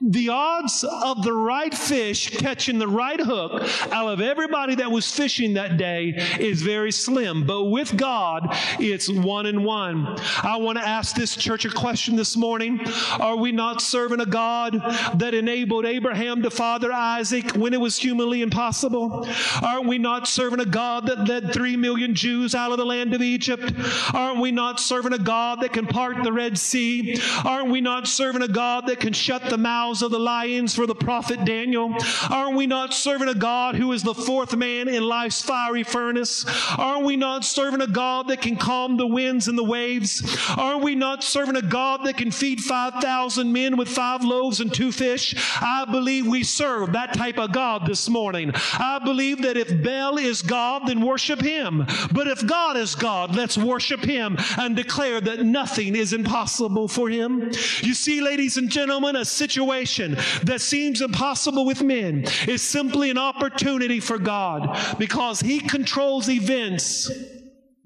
the 0.00 0.30
odds 0.30 0.82
of 0.82 1.22
the 1.22 1.32
right 1.32 1.74
fish 1.74 2.30
catching 2.38 2.78
the 2.78 2.88
right 2.88 3.20
hook 3.20 3.62
out 3.92 4.08
of 4.08 4.20
everybody 4.22 4.74
that 4.76 4.90
was 4.90 5.10
fishing 5.10 5.54
that 5.54 5.76
day 5.76 6.14
is 6.38 6.62
very 6.62 6.90
slim. 6.90 7.46
But 7.46 7.64
with 7.64 7.94
God, 7.98 8.46
it's 8.78 9.10
one 9.10 9.44
in 9.44 9.62
one. 9.62 10.16
I 10.42 10.56
want 10.56 10.78
to 10.78 10.86
ask 10.86 11.14
this 11.14 11.36
church 11.36 11.66
a 11.66 11.70
question 11.70 12.16
this 12.16 12.34
morning. 12.34 12.80
Are 13.18 13.36
we 13.36 13.52
not 13.52 13.82
serving 13.82 14.20
a 14.20 14.26
God 14.26 14.80
that 15.16 15.34
enabled 15.34 15.84
Abraham 15.84 16.42
to 16.42 16.50
father 16.50 16.90
Isaac 16.90 17.54
when 17.54 17.74
it 17.74 17.80
was 17.80 17.98
humanly 17.98 18.40
impossible? 18.40 19.28
Aren't 19.62 19.86
we 19.86 19.98
not 19.98 20.26
serving 20.26 20.60
a 20.60 20.66
God 20.66 21.06
that 21.08 21.28
led 21.28 21.52
three 21.52 21.76
million 21.76 22.14
Jews 22.14 22.54
out 22.54 22.72
of 22.72 22.78
the 22.78 22.86
land 22.86 23.12
of 23.12 23.20
Egypt? 23.20 23.70
Aren't 24.14 24.40
we 24.40 24.50
not 24.50 24.80
serving 24.80 25.12
a 25.12 25.18
God 25.18 25.60
that 25.60 25.74
can 25.74 25.86
part 25.86 26.22
the 26.22 26.32
Red 26.32 26.56
Sea? 26.56 27.20
Aren't 27.44 27.68
we 27.68 27.82
not 27.82 28.08
serving 28.08 28.42
a 28.42 28.48
God 28.48 28.86
that 28.86 28.98
can 28.98 29.12
shut 29.12 29.42
the 29.42 29.58
mouth 29.58 29.89
mouths 29.90 30.02
of 30.02 30.12
the 30.12 30.20
lions 30.20 30.72
for 30.72 30.86
the 30.86 30.94
prophet 30.94 31.44
Daniel? 31.44 31.92
Aren't 32.30 32.56
we 32.56 32.68
not 32.68 32.94
serving 32.94 33.28
a 33.28 33.34
God 33.34 33.74
who 33.74 33.90
is 33.92 34.04
the 34.04 34.14
fourth 34.14 34.54
man 34.54 34.88
in 34.88 35.02
life's 35.02 35.42
fiery 35.42 35.82
furnace? 35.82 36.44
Aren't 36.78 37.04
we 37.04 37.16
not 37.16 37.44
serving 37.44 37.80
a 37.80 37.88
God 37.88 38.28
that 38.28 38.40
can 38.40 38.56
calm 38.56 38.96
the 38.96 39.06
winds 39.06 39.48
and 39.48 39.58
the 39.58 39.64
waves? 39.64 40.22
Aren't 40.56 40.84
we 40.84 40.94
not 40.94 41.24
serving 41.24 41.56
a 41.56 41.62
God 41.62 42.04
that 42.04 42.18
can 42.18 42.30
feed 42.30 42.60
5,000 42.60 43.52
men 43.52 43.76
with 43.76 43.88
five 43.88 44.22
loaves 44.22 44.60
and 44.60 44.72
two 44.72 44.92
fish? 44.92 45.34
I 45.60 45.84
believe 45.90 46.24
we 46.24 46.44
serve 46.44 46.92
that 46.92 47.14
type 47.14 47.38
of 47.38 47.50
God 47.50 47.84
this 47.86 48.08
morning. 48.08 48.52
I 48.54 49.00
believe 49.02 49.42
that 49.42 49.56
if 49.56 49.82
Baal 49.82 50.18
is 50.18 50.40
God, 50.40 50.82
then 50.86 51.00
worship 51.00 51.40
him. 51.40 51.84
But 52.12 52.28
if 52.28 52.46
God 52.46 52.76
is 52.76 52.94
God, 52.94 53.34
let's 53.34 53.58
worship 53.58 54.04
him 54.04 54.36
and 54.56 54.76
declare 54.76 55.20
that 55.20 55.44
nothing 55.44 55.96
is 55.96 56.12
impossible 56.12 56.86
for 56.86 57.08
him. 57.08 57.50
You 57.82 57.94
see, 57.94 58.20
ladies 58.20 58.56
and 58.56 58.70
gentlemen, 58.70 59.16
a 59.16 59.24
situation 59.24 59.79
situation 59.80 60.16
that 60.44 60.60
seems 60.60 61.00
impossible 61.00 61.64
with 61.64 61.82
men 61.82 62.24
is 62.46 62.62
simply 62.62 63.10
an 63.10 63.18
opportunity 63.18 64.00
for 64.00 64.18
God 64.18 64.78
because 64.98 65.40
He 65.40 65.60
controls 65.60 66.28
events 66.28 67.10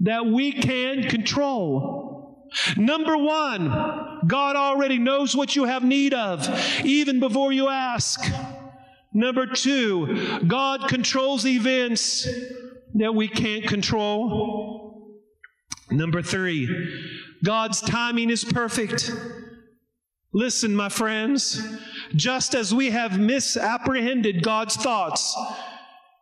that 0.01 0.27
we 0.27 0.53
can 0.53 1.05
control. 1.09 2.51
Number 2.77 3.17
one, 3.17 3.69
God 4.27 4.57
already 4.57 4.99
knows 4.99 5.35
what 5.35 5.57
you 5.57 5.65
have 5.65 5.85
need 5.85 6.15
of, 6.15 6.49
even 6.85 7.21
before 7.21 7.53
you 7.53 7.69
ask. 7.69 8.21
Number 9.13 9.47
two, 9.47 10.41
God 10.47 10.89
controls 10.89 11.47
events 11.47 12.29
that 12.95 13.15
we 13.15 13.29
can't 13.29 13.67
control. 13.67 15.21
Number 15.91 16.23
three, 16.23 16.69
God's 17.45 17.81
timing 17.81 18.31
is 18.31 18.45
perfect. 18.45 19.11
Listen, 20.35 20.75
my 20.75 20.89
friends, 20.89 21.65
just 22.17 22.57
as 22.57 22.75
we 22.75 22.91
have 22.91 23.21
misapprehended 23.21 24.43
God's 24.43 24.75
thoughts, 24.75 25.37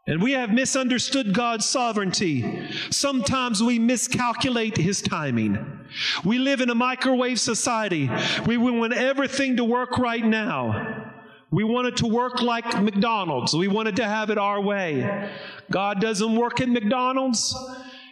and 0.06 0.20
we 0.20 0.32
have 0.32 0.52
misunderstood 0.52 1.32
God's 1.32 1.64
sovereignty. 1.64 2.68
Sometimes 2.90 3.62
we 3.62 3.78
miscalculate 3.78 4.76
His 4.76 5.00
timing. 5.00 5.86
We 6.24 6.38
live 6.38 6.60
in 6.60 6.68
a 6.68 6.74
microwave 6.74 7.40
society. 7.40 8.10
We 8.44 8.58
want 8.58 8.92
everything 8.92 9.56
to 9.56 9.64
work 9.64 9.96
right 9.96 10.24
now. 10.24 11.10
We 11.50 11.64
want 11.64 11.88
it 11.88 11.96
to 11.98 12.06
work 12.06 12.42
like 12.42 12.82
McDonald's. 12.82 13.54
We 13.54 13.68
wanted 13.68 13.96
to 13.96 14.04
have 14.04 14.28
it 14.28 14.36
our 14.36 14.60
way. 14.60 15.30
God 15.70 16.02
doesn't 16.02 16.36
work 16.36 16.60
at 16.60 16.68
McDonald's. 16.68 17.56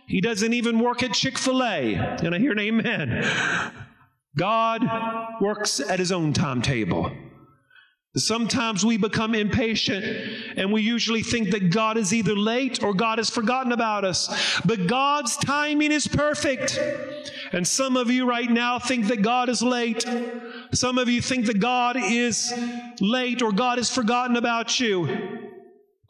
He 0.07 0.23
doesn't 0.23 0.55
even 0.55 0.79
work 0.79 1.03
at 1.03 1.13
Chick 1.13 1.37
fil 1.37 1.63
A. 1.63 1.95
And 1.95 2.35
I 2.35 2.39
hear 2.39 2.53
an 2.53 2.59
amen. 2.59 3.27
God 4.37 4.87
works 5.41 5.81
at 5.81 5.99
His 5.99 6.13
own 6.13 6.33
timetable. 6.33 7.11
Sometimes 8.17 8.85
we 8.85 8.97
become 8.97 9.37
impatient 9.37 10.05
and 10.57 10.73
we 10.73 10.83
usually 10.83 11.23
think 11.23 11.51
that 11.51 11.71
God 11.71 11.97
is 11.97 12.13
either 12.13 12.35
late 12.35 12.83
or 12.83 12.93
God 12.93 13.19
has 13.19 13.31
forgotten 13.31 13.71
about 13.71 14.05
us. 14.05 14.61
But 14.65 14.89
God's 14.89 15.37
timing 15.37 15.93
is 15.93 16.09
perfect. 16.09 16.77
And 17.53 17.67
some 17.67 17.97
of 17.97 18.11
you 18.11 18.29
right 18.29 18.51
now 18.51 18.81
think 18.81 19.07
that 19.07 19.23
God 19.23 19.49
is 19.49 19.63
late. 19.63 20.05
Some 20.73 20.99
of 20.99 21.09
you 21.09 21.23
think 21.23 21.47
that 21.47 21.61
God 21.61 21.97
is 21.97 22.53
late 23.01 23.43
or 23.43 23.53
God 23.53 23.79
has 23.79 23.95
forgotten 23.95 24.37
about 24.37 24.81
you. 24.81 25.49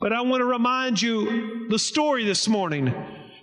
But 0.01 0.15
I 0.15 0.23
want 0.23 0.41
to 0.41 0.47
remind 0.47 1.03
you 1.03 1.69
the 1.69 1.79
story 1.79 2.25
this 2.25 2.49
morning. 2.49 2.95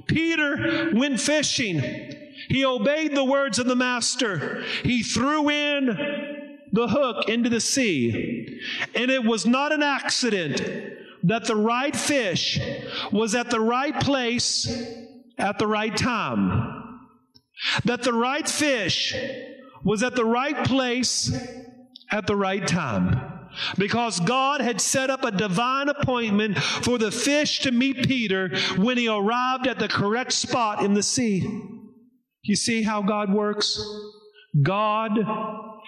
Peter 0.07 0.89
went 0.95 1.21
fishing. 1.21 2.06
He 2.47 2.65
obeyed 2.65 3.15
the 3.15 3.23
words 3.23 3.59
of 3.59 3.65
the 3.67 3.75
master. 3.75 4.63
He 4.83 5.03
threw 5.03 5.49
in 5.49 6.57
the 6.71 6.87
hook 6.87 7.29
into 7.29 7.49
the 7.49 7.59
sea. 7.59 8.59
And 8.95 9.11
it 9.11 9.23
was 9.23 9.45
not 9.45 9.71
an 9.71 9.83
accident 9.83 10.61
that 11.23 11.45
the 11.45 11.55
right 11.55 11.95
fish 11.95 12.59
was 13.11 13.35
at 13.35 13.49
the 13.49 13.59
right 13.59 13.99
place 13.99 14.67
at 15.37 15.59
the 15.59 15.67
right 15.67 15.95
time. 15.95 17.01
That 17.85 18.03
the 18.03 18.13
right 18.13 18.47
fish 18.47 19.15
was 19.83 20.03
at 20.03 20.15
the 20.15 20.25
right 20.25 20.65
place 20.65 21.35
at 22.11 22.27
the 22.27 22.35
right 22.35 22.65
time. 22.65 23.33
Because 23.77 24.19
God 24.19 24.61
had 24.61 24.79
set 24.79 25.09
up 25.09 25.23
a 25.23 25.31
divine 25.31 25.89
appointment 25.89 26.57
for 26.59 26.97
the 26.97 27.11
fish 27.11 27.61
to 27.61 27.71
meet 27.71 28.07
Peter 28.07 28.55
when 28.77 28.97
he 28.97 29.07
arrived 29.07 29.67
at 29.67 29.79
the 29.79 29.87
correct 29.87 30.33
spot 30.33 30.83
in 30.83 30.93
the 30.93 31.01
sea. 31.01 31.76
You 32.47 32.55
see 32.55 32.81
how 32.81 33.01
God 33.01 33.33
works? 33.33 33.77
God 34.63 35.11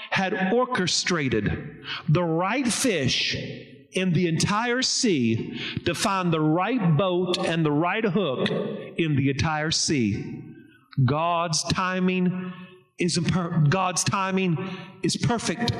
had 0.09 0.53
orchestrated 0.53 1.77
the 2.09 2.23
right 2.23 2.67
fish 2.67 3.35
in 3.93 4.13
the 4.13 4.27
entire 4.27 4.81
sea 4.81 5.59
to 5.85 5.95
find 5.95 6.31
the 6.31 6.41
right 6.41 6.97
boat 6.97 7.37
and 7.37 7.65
the 7.65 7.71
right 7.71 8.03
hook 8.03 8.49
in 8.97 9.15
the 9.15 9.29
entire 9.29 9.71
sea. 9.71 10.43
God's 11.05 11.63
timing 11.63 12.51
is 12.97 13.17
imper- 13.17 13.69
God's 13.69 14.03
timing 14.03 14.57
is 15.01 15.15
perfect. 15.15 15.71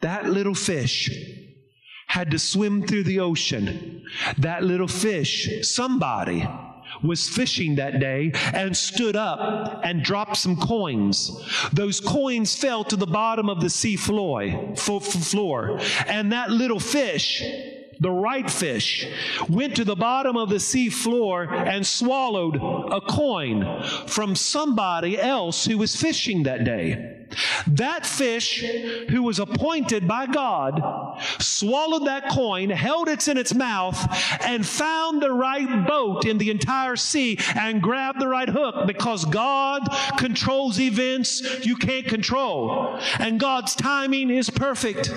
That 0.00 0.26
little 0.28 0.54
fish 0.54 1.08
had 2.08 2.32
to 2.32 2.38
swim 2.38 2.86
through 2.86 3.04
the 3.04 3.20
ocean. 3.20 4.02
That 4.38 4.64
little 4.64 4.88
fish, 4.88 5.48
somebody 5.62 6.48
was 7.02 7.28
fishing 7.28 7.76
that 7.76 8.00
day 8.00 8.32
and 8.52 8.76
stood 8.76 9.16
up 9.16 9.80
and 9.84 10.02
dropped 10.02 10.36
some 10.36 10.56
coins. 10.56 11.42
Those 11.72 12.00
coins 12.00 12.54
fell 12.54 12.84
to 12.84 12.96
the 12.96 13.06
bottom 13.06 13.48
of 13.48 13.60
the 13.60 13.70
sea 13.70 13.96
floor. 13.96 15.78
And 16.06 16.32
that 16.32 16.50
little 16.50 16.80
fish 16.80 17.42
the 18.00 18.10
right 18.10 18.48
fish, 18.48 19.08
went 19.48 19.74
to 19.76 19.84
the 19.84 19.96
bottom 19.96 20.36
of 20.36 20.48
the 20.48 20.60
sea 20.60 20.88
floor 20.88 21.52
and 21.52 21.84
swallowed 21.84 22.56
a 22.56 23.00
coin 23.00 23.82
from 24.06 24.36
somebody 24.36 25.18
else 25.18 25.64
who 25.64 25.78
was 25.78 25.96
fishing 25.96 26.44
that 26.44 26.64
day. 26.64 27.17
That 27.66 28.06
fish, 28.06 28.64
who 29.10 29.22
was 29.22 29.38
appointed 29.38 30.08
by 30.08 30.26
God, 30.26 31.20
swallowed 31.38 32.06
that 32.06 32.28
coin, 32.30 32.70
held 32.70 33.08
it 33.08 33.28
in 33.28 33.36
its 33.36 33.54
mouth, 33.54 33.98
and 34.44 34.66
found 34.66 35.22
the 35.22 35.32
right 35.32 35.86
boat 35.86 36.24
in 36.24 36.38
the 36.38 36.50
entire 36.50 36.96
sea 36.96 37.38
and 37.54 37.82
grabbed 37.82 38.20
the 38.20 38.28
right 38.28 38.48
hook 38.48 38.86
because 38.86 39.24
God 39.24 39.82
controls 40.16 40.80
events 40.80 41.64
you 41.64 41.76
can't 41.76 42.06
control. 42.06 42.98
And 43.18 43.40
God's 43.40 43.74
timing 43.74 44.30
is 44.30 44.50
perfect. 44.50 45.12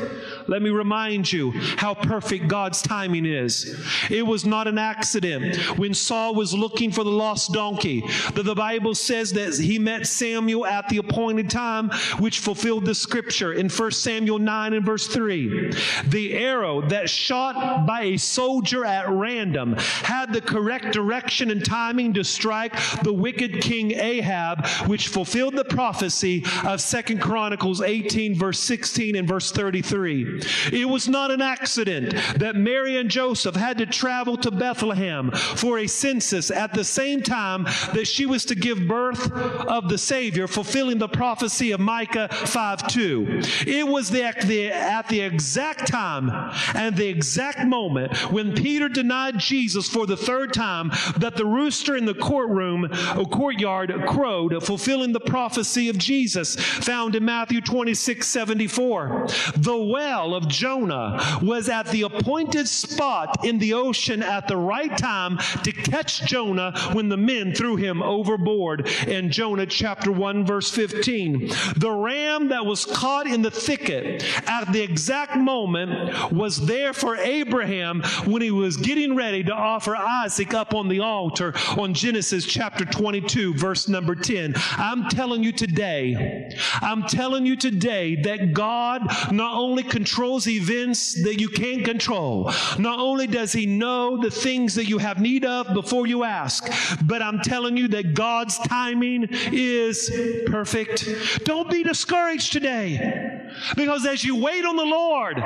Let 0.47 0.61
me 0.61 0.69
remind 0.69 1.31
you 1.31 1.51
how 1.77 1.93
perfect 1.93 2.47
God's 2.47 2.81
timing 2.81 3.25
is. 3.25 3.79
It 4.09 4.25
was 4.25 4.45
not 4.45 4.67
an 4.67 4.77
accident 4.77 5.55
when 5.77 5.93
Saul 5.93 6.35
was 6.35 6.53
looking 6.53 6.91
for 6.91 7.03
the 7.03 7.11
lost 7.11 7.53
donkey 7.53 8.01
that 8.33 8.43
the 8.43 8.55
Bible 8.55 8.95
says 8.95 9.33
that 9.33 9.55
he 9.57 9.79
met 9.79 10.07
Samuel 10.07 10.65
at 10.65 10.89
the 10.89 10.97
appointed 10.97 11.49
time, 11.49 11.91
which 12.19 12.39
fulfilled 12.39 12.85
the 12.85 12.95
scripture 12.95 13.53
in 13.53 13.69
1 13.69 13.91
Samuel 13.91 14.39
9 14.39 14.73
and 14.73 14.85
verse 14.85 15.07
3. 15.07 15.71
The 16.07 16.33
arrow 16.37 16.81
that 16.89 17.09
shot 17.09 17.85
by 17.85 18.01
a 18.03 18.17
soldier 18.17 18.85
at 18.85 19.09
random 19.09 19.75
had 19.77 20.33
the 20.33 20.41
correct 20.41 20.91
direction 20.93 21.51
and 21.51 21.63
timing 21.63 22.13
to 22.13 22.23
strike 22.23 22.73
the 23.03 23.13
wicked 23.13 23.61
king 23.61 23.91
Ahab, 23.91 24.65
which 24.87 25.07
fulfilled 25.07 25.55
the 25.55 25.65
prophecy 25.65 26.43
of 26.65 26.81
Second 26.81 27.21
Chronicles 27.21 27.81
18 27.81 28.35
verse 28.35 28.59
16 28.59 29.15
and 29.15 29.27
verse 29.27 29.51
33. 29.51 30.41
It 30.71 30.87
was 30.87 31.07
not 31.07 31.31
an 31.31 31.41
accident 31.41 32.15
that 32.37 32.55
Mary 32.55 32.97
and 32.97 33.09
Joseph 33.09 33.55
had 33.55 33.77
to 33.79 33.85
travel 33.85 34.37
to 34.37 34.51
Bethlehem 34.51 35.31
for 35.31 35.79
a 35.79 35.87
census 35.87 36.51
at 36.51 36.73
the 36.73 36.83
same 36.83 37.21
time 37.21 37.63
that 37.93 38.07
she 38.07 38.25
was 38.25 38.45
to 38.45 38.55
give 38.55 38.87
birth 38.87 39.31
of 39.31 39.89
the 39.89 39.97
Savior, 39.97 40.47
fulfilling 40.47 40.97
the 40.97 41.07
prophecy 41.07 41.71
of 41.71 41.79
Micah 41.91 42.29
5 42.29 42.87
2. 42.87 43.41
It 43.67 43.85
was 43.85 44.09
the, 44.09 44.33
the, 44.45 44.71
at 44.71 45.09
the 45.09 45.19
exact 45.19 45.87
time 45.87 46.31
and 46.73 46.95
the 46.95 47.09
exact 47.09 47.65
moment 47.67 48.15
when 48.31 48.55
Peter 48.55 48.87
denied 48.87 49.37
Jesus 49.37 49.89
for 49.89 50.07
the 50.07 50.15
third 50.15 50.53
time 50.53 50.91
that 51.17 51.35
the 51.35 51.45
rooster 51.45 51.97
in 51.97 52.05
the 52.05 52.13
courtroom 52.13 52.85
or 53.17 53.25
courtyard 53.25 53.93
crowed, 54.07 54.63
fulfilling 54.63 55.11
the 55.11 55.19
prophecy 55.19 55.89
of 55.89 55.97
Jesus 55.97 56.55
found 56.55 57.13
in 57.13 57.25
Matthew 57.25 57.59
26 57.59 58.25
74. 58.25 59.27
The 59.57 59.75
well 59.75 60.33
of 60.33 60.47
Jonah 60.47 61.39
was 61.41 61.67
at 61.67 61.87
the 61.87 62.03
appointed 62.03 62.69
spot 62.69 63.43
in 63.43 63.59
the 63.59 63.73
ocean 63.73 64.23
at 64.23 64.47
the 64.47 64.55
right 64.55 64.97
time 64.97 65.37
to 65.65 65.73
catch 65.73 66.25
Jonah 66.25 66.71
when 66.93 67.09
the 67.09 67.17
men 67.17 67.53
threw 67.53 67.75
him 67.75 68.01
overboard 68.01 68.87
in 69.07 69.29
Jonah 69.29 69.65
chapter 69.65 70.09
1 70.09 70.45
verse 70.45 70.71
15. 70.71 71.51
The 71.81 71.91
ram 71.91 72.49
that 72.49 72.63
was 72.63 72.85
caught 72.85 73.25
in 73.25 73.41
the 73.41 73.49
thicket 73.49 74.23
at 74.47 74.71
the 74.71 74.79
exact 74.79 75.35
moment 75.35 76.31
was 76.31 76.63
there 76.67 76.93
for 76.93 77.15
Abraham 77.17 78.03
when 78.25 78.43
he 78.43 78.51
was 78.51 78.77
getting 78.77 79.15
ready 79.15 79.43
to 79.45 79.51
offer 79.51 79.95
Isaac 79.95 80.53
up 80.53 80.75
on 80.75 80.89
the 80.89 80.99
altar 80.99 81.55
on 81.79 81.95
Genesis 81.95 82.45
chapter 82.45 82.85
22 82.85 83.55
verse 83.55 83.87
number 83.87 84.13
10. 84.13 84.53
I'm 84.77 85.09
telling 85.09 85.43
you 85.43 85.51
today, 85.51 86.51
I'm 86.81 87.01
telling 87.07 87.47
you 87.47 87.55
today 87.55 88.15
that 88.21 88.53
God 88.53 89.01
not 89.31 89.55
only 89.55 89.81
controls 89.81 90.47
events 90.47 91.15
that 91.23 91.41
you 91.41 91.49
can't 91.49 91.83
control. 91.83 92.51
Not 92.77 92.99
only 92.99 93.25
does 93.25 93.53
He 93.53 93.65
know 93.65 94.21
the 94.21 94.29
things 94.29 94.75
that 94.75 94.85
you 94.85 94.99
have 94.99 95.19
need 95.19 95.45
of 95.45 95.73
before 95.73 96.05
you 96.05 96.25
ask, 96.25 96.69
but 97.07 97.23
I'm 97.23 97.39
telling 97.39 97.75
you 97.75 97.87
that 97.87 98.13
God's 98.13 98.59
timing 98.59 99.29
is 99.51 100.11
perfect. 100.45 101.09
Don't 101.43 101.70
be 101.71 101.83
discouraged 101.83 102.53
today. 102.53 103.39
Because 103.75 104.05
as 104.05 104.23
you 104.23 104.35
wait 104.35 104.65
on 104.65 104.75
the 104.75 104.85
Lord, 104.85 105.43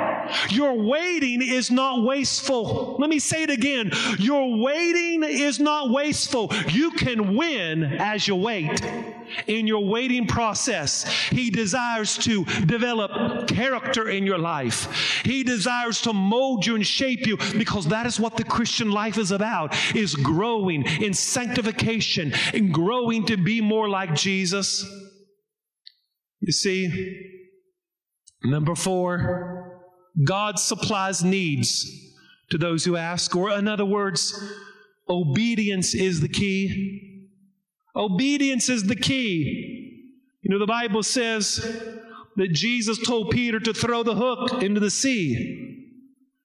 your 0.50 0.74
waiting 0.74 1.42
is 1.42 1.70
not 1.70 2.02
wasteful. 2.02 2.96
Let 2.98 3.10
me 3.10 3.18
say 3.18 3.44
it 3.44 3.50
again. 3.50 3.90
Your 4.18 4.58
waiting 4.58 5.22
is 5.24 5.58
not 5.60 5.90
wasteful. 5.90 6.52
You 6.68 6.90
can 6.92 7.36
win 7.36 7.84
as 7.84 8.26
you 8.28 8.36
wait. 8.36 8.80
In 9.46 9.66
your 9.66 9.84
waiting 9.84 10.26
process, 10.26 11.04
He 11.30 11.50
desires 11.50 12.16
to 12.18 12.44
develop 12.44 13.48
character 13.48 14.08
in 14.08 14.24
your 14.24 14.38
life. 14.38 15.22
He 15.24 15.42
desires 15.42 16.00
to 16.02 16.12
mold 16.12 16.64
you 16.64 16.76
and 16.76 16.86
shape 16.86 17.26
you 17.26 17.36
because 17.58 17.86
that 17.86 18.06
is 18.06 18.20
what 18.20 18.36
the 18.36 18.44
Christian 18.44 18.90
life 18.90 19.18
is 19.18 19.32
about, 19.32 19.74
is 19.94 20.14
growing 20.14 20.84
in 21.02 21.12
sanctification 21.12 22.32
and 22.54 22.72
growing 22.72 23.26
to 23.26 23.36
be 23.36 23.60
more 23.60 23.88
like 23.88 24.14
Jesus. 24.14 25.05
You 26.46 26.52
see, 26.52 27.42
number 28.44 28.76
four, 28.76 29.82
God 30.22 30.60
supplies 30.60 31.24
needs 31.24 32.14
to 32.50 32.56
those 32.56 32.84
who 32.84 32.96
ask, 32.96 33.34
or 33.34 33.50
in 33.50 33.66
other 33.66 33.84
words, 33.84 34.40
obedience 35.08 35.92
is 35.92 36.20
the 36.20 36.28
key. 36.28 37.30
Obedience 37.96 38.68
is 38.68 38.84
the 38.84 38.94
key. 38.94 40.12
You 40.42 40.50
know, 40.52 40.60
the 40.60 40.66
Bible 40.66 41.02
says 41.02 41.56
that 42.36 42.52
Jesus 42.52 43.04
told 43.04 43.30
Peter 43.30 43.58
to 43.58 43.74
throw 43.74 44.04
the 44.04 44.14
hook 44.14 44.62
into 44.62 44.78
the 44.78 44.90
sea. 44.90 45.98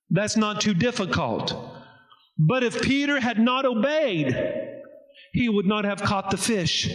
That's 0.09 0.35
not 0.35 0.61
too 0.61 0.73
difficult. 0.73 1.53
But 2.39 2.63
if 2.63 2.81
Peter 2.81 3.19
had 3.19 3.37
not 3.37 3.65
obeyed, 3.65 4.35
he 5.31 5.47
would 5.47 5.67
not 5.67 5.85
have 5.85 6.01
caught 6.01 6.31
the 6.31 6.37
fish. 6.37 6.89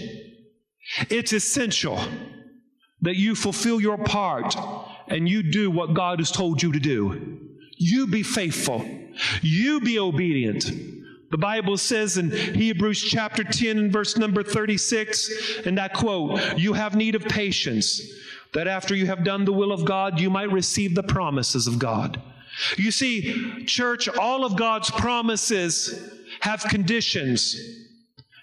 It's 1.09 1.33
essential 1.33 2.01
that 3.03 3.17
you 3.17 3.35
fulfill 3.35 3.81
your 3.81 3.99
part 3.99 4.55
and 5.09 5.29
you 5.29 5.43
do 5.43 5.71
what 5.71 5.95
God 5.95 6.19
has 6.19 6.31
told 6.31 6.63
you 6.63 6.73
to 6.73 6.81
do. 6.81 7.39
You 7.77 8.07
be 8.07 8.23
faithful. 8.23 8.85
You 9.43 9.81
be 9.81 9.99
obedient. 9.99 10.65
The 11.31 11.39
Bible 11.39 11.77
says 11.77 12.17
in 12.19 12.31
Hebrews 12.31 13.03
chapter 13.03 13.43
10 13.45 13.79
and 13.79 13.93
verse 13.93 14.17
number 14.17 14.43
36, 14.43 15.61
and 15.67 15.79
I 15.79 15.89
quote, 15.89 16.59
You 16.59 16.73
have 16.73 16.95
need 16.95 17.15
of 17.15 17.25
patience, 17.25 18.01
that 18.55 18.69
after 18.69 18.95
you 18.95 19.07
have 19.07 19.25
done 19.25 19.45
the 19.45 19.53
will 19.53 19.73
of 19.73 19.85
God, 19.85 20.21
you 20.21 20.31
might 20.31 20.53
receive 20.53 20.95
the 20.95 21.03
promises 21.03 21.67
of 21.67 21.79
God. 21.79 22.23
You 22.77 22.91
see, 22.91 23.65
church, 23.67 24.09
all 24.09 24.45
of 24.45 24.57
God's 24.57 24.91
promises 24.91 26.11
have 26.41 26.63
conditions. 26.63 27.86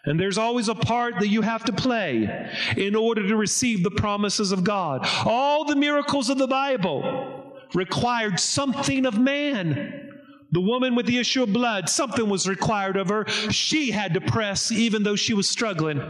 And 0.06 0.20
there's 0.20 0.38
always 0.38 0.68
a 0.68 0.76
part 0.76 1.20
that 1.20 1.30
you 1.30 1.42
have 1.42 1.64
to 1.66 1.74
play 1.74 2.50
in 2.76 2.94
order 2.94 3.26
to 3.26 3.36
receive 3.38 3.84
the 3.84 3.92
promises 3.92 4.52
of 4.52 4.64
God. 4.64 5.08
All 5.26 5.64
the 5.64 5.78
miracles 5.78 6.30
of 6.30 6.38
the 6.38 6.48
Bible 6.48 7.54
required 7.74 8.40
something 8.40 9.06
of 9.06 9.18
man. 9.18 10.12
The 10.52 10.62
woman 10.62 10.96
with 10.96 11.06
the 11.06 11.18
issue 11.18 11.42
of 11.42 11.54
blood, 11.54 11.90
something 11.90 12.30
was 12.30 12.48
required 12.48 12.98
of 12.98 13.08
her. 13.08 13.28
She 13.50 13.92
had 13.92 14.14
to 14.16 14.22
press 14.22 14.72
even 14.72 15.04
though 15.04 15.16
she 15.16 15.34
was 15.34 15.50
struggling. 15.50 16.02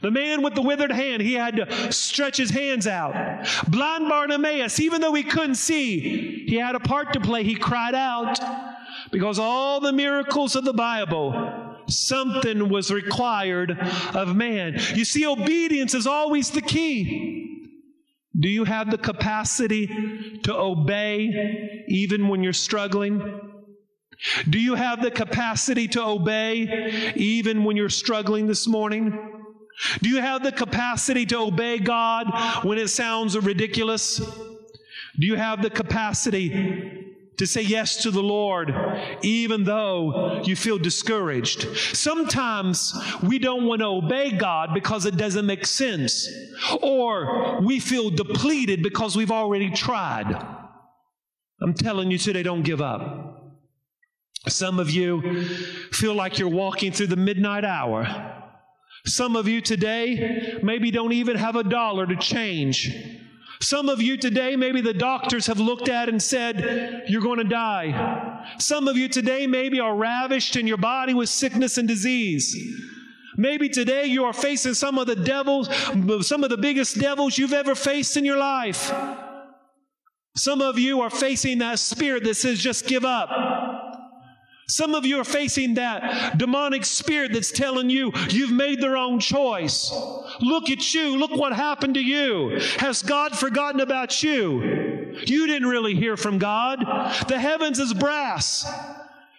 The 0.00 0.10
man 0.10 0.42
with 0.42 0.54
the 0.54 0.62
withered 0.62 0.92
hand, 0.92 1.22
he 1.22 1.34
had 1.34 1.56
to 1.56 1.92
stretch 1.92 2.38
his 2.38 2.50
hands 2.50 2.86
out. 2.86 3.46
Blind 3.68 4.08
Bartimaeus, 4.08 4.80
even 4.80 5.00
though 5.00 5.12
he 5.12 5.22
couldn't 5.22 5.56
see, 5.56 6.46
he 6.46 6.56
had 6.56 6.76
a 6.76 6.80
part 6.80 7.12
to 7.12 7.20
play. 7.20 7.44
He 7.44 7.56
cried 7.56 7.94
out 7.94 8.38
because 9.10 9.38
all 9.38 9.80
the 9.80 9.92
miracles 9.92 10.56
of 10.56 10.64
the 10.64 10.72
Bible 10.72 11.67
something 11.88 12.68
was 12.68 12.90
required 12.90 13.78
of 14.14 14.34
man. 14.34 14.78
You 14.94 15.04
see, 15.04 15.26
obedience 15.26 15.94
is 15.94 16.06
always 16.06 16.50
the 16.50 16.60
key. 16.60 17.44
Do 18.38 18.48
you 18.48 18.64
have 18.64 18.90
the 18.90 18.98
capacity 18.98 20.40
to 20.44 20.54
obey 20.54 21.84
even 21.88 22.28
when 22.28 22.42
you're 22.42 22.52
struggling? 22.52 23.40
Do 24.48 24.58
you 24.58 24.74
have 24.74 25.02
the 25.02 25.10
capacity 25.10 25.88
to 25.88 26.02
obey 26.02 27.12
even 27.16 27.64
when 27.64 27.76
you're 27.76 27.88
struggling 27.88 28.46
this 28.46 28.66
morning? 28.66 29.44
Do 30.02 30.08
you 30.08 30.20
have 30.20 30.42
the 30.42 30.52
capacity 30.52 31.24
to 31.26 31.38
obey 31.38 31.78
God 31.78 32.26
when 32.64 32.78
it 32.78 32.88
sounds 32.88 33.38
ridiculous? 33.38 34.18
Do 34.18 35.26
you 35.26 35.36
have 35.36 35.62
the 35.62 35.70
capacity 35.70 36.97
to 37.38 37.46
say 37.46 37.62
yes 37.62 37.96
to 38.02 38.10
the 38.10 38.22
Lord, 38.22 38.74
even 39.22 39.64
though 39.64 40.42
you 40.44 40.56
feel 40.56 40.78
discouraged. 40.78 41.66
Sometimes 41.96 42.92
we 43.22 43.38
don't 43.38 43.64
want 43.66 43.80
to 43.80 43.86
obey 43.86 44.32
God 44.32 44.74
because 44.74 45.06
it 45.06 45.16
doesn't 45.16 45.46
make 45.46 45.64
sense, 45.64 46.28
or 46.82 47.60
we 47.62 47.80
feel 47.80 48.10
depleted 48.10 48.82
because 48.82 49.16
we've 49.16 49.30
already 49.30 49.70
tried. 49.70 50.34
I'm 51.62 51.74
telling 51.74 52.10
you 52.10 52.18
today, 52.18 52.42
don't 52.42 52.62
give 52.62 52.80
up. 52.80 53.36
Some 54.48 54.78
of 54.78 54.90
you 54.90 55.44
feel 55.92 56.14
like 56.14 56.38
you're 56.38 56.48
walking 56.48 56.92
through 56.92 57.08
the 57.08 57.16
midnight 57.16 57.64
hour. 57.64 58.34
Some 59.06 59.36
of 59.36 59.46
you 59.48 59.60
today 59.60 60.58
maybe 60.62 60.90
don't 60.90 61.12
even 61.12 61.36
have 61.36 61.56
a 61.56 61.64
dollar 61.64 62.06
to 62.06 62.16
change 62.16 62.90
some 63.60 63.88
of 63.88 64.00
you 64.00 64.16
today, 64.16 64.54
maybe 64.54 64.80
the 64.80 64.94
doctors 64.94 65.46
have 65.46 65.58
looked 65.58 65.88
at 65.88 66.08
and 66.08 66.22
said, 66.22 67.04
You're 67.08 67.22
going 67.22 67.38
to 67.38 67.44
die. 67.44 68.54
Some 68.58 68.86
of 68.86 68.96
you 68.96 69.08
today, 69.08 69.46
maybe 69.46 69.80
are 69.80 69.94
ravished 69.94 70.56
in 70.56 70.66
your 70.66 70.76
body 70.76 71.12
with 71.14 71.28
sickness 71.28 71.76
and 71.76 71.88
disease. 71.88 72.56
Maybe 73.36 73.68
today 73.68 74.06
you 74.06 74.24
are 74.24 74.32
facing 74.32 74.74
some 74.74 74.98
of 74.98 75.06
the 75.06 75.16
devils, 75.16 75.68
some 76.26 76.44
of 76.44 76.50
the 76.50 76.56
biggest 76.56 76.98
devils 77.00 77.38
you've 77.38 77.52
ever 77.52 77.74
faced 77.74 78.16
in 78.16 78.24
your 78.24 78.38
life. 78.38 78.92
Some 80.36 80.60
of 80.60 80.78
you 80.78 81.00
are 81.00 81.10
facing 81.10 81.58
that 81.58 81.80
spirit 81.80 82.22
that 82.24 82.34
says, 82.34 82.60
Just 82.60 82.86
give 82.86 83.04
up. 83.04 83.28
Some 84.68 84.94
of 84.94 85.06
you 85.06 85.18
are 85.18 85.24
facing 85.24 85.74
that 85.74 86.36
demonic 86.36 86.84
spirit 86.84 87.32
that's 87.32 87.50
telling 87.50 87.88
you 87.88 88.12
you've 88.28 88.52
made 88.52 88.82
the 88.82 88.90
wrong 88.90 89.18
choice. 89.18 89.90
Look 90.40 90.68
at 90.68 90.94
you. 90.94 91.16
Look 91.16 91.30
what 91.30 91.54
happened 91.54 91.94
to 91.94 92.02
you. 92.02 92.60
Has 92.78 93.02
God 93.02 93.36
forgotten 93.36 93.80
about 93.80 94.22
you? 94.22 95.16
You 95.24 95.46
didn't 95.46 95.68
really 95.68 95.94
hear 95.94 96.18
from 96.18 96.38
God. 96.38 96.80
The 97.28 97.38
heavens 97.38 97.78
is 97.78 97.94
brass. 97.94 98.66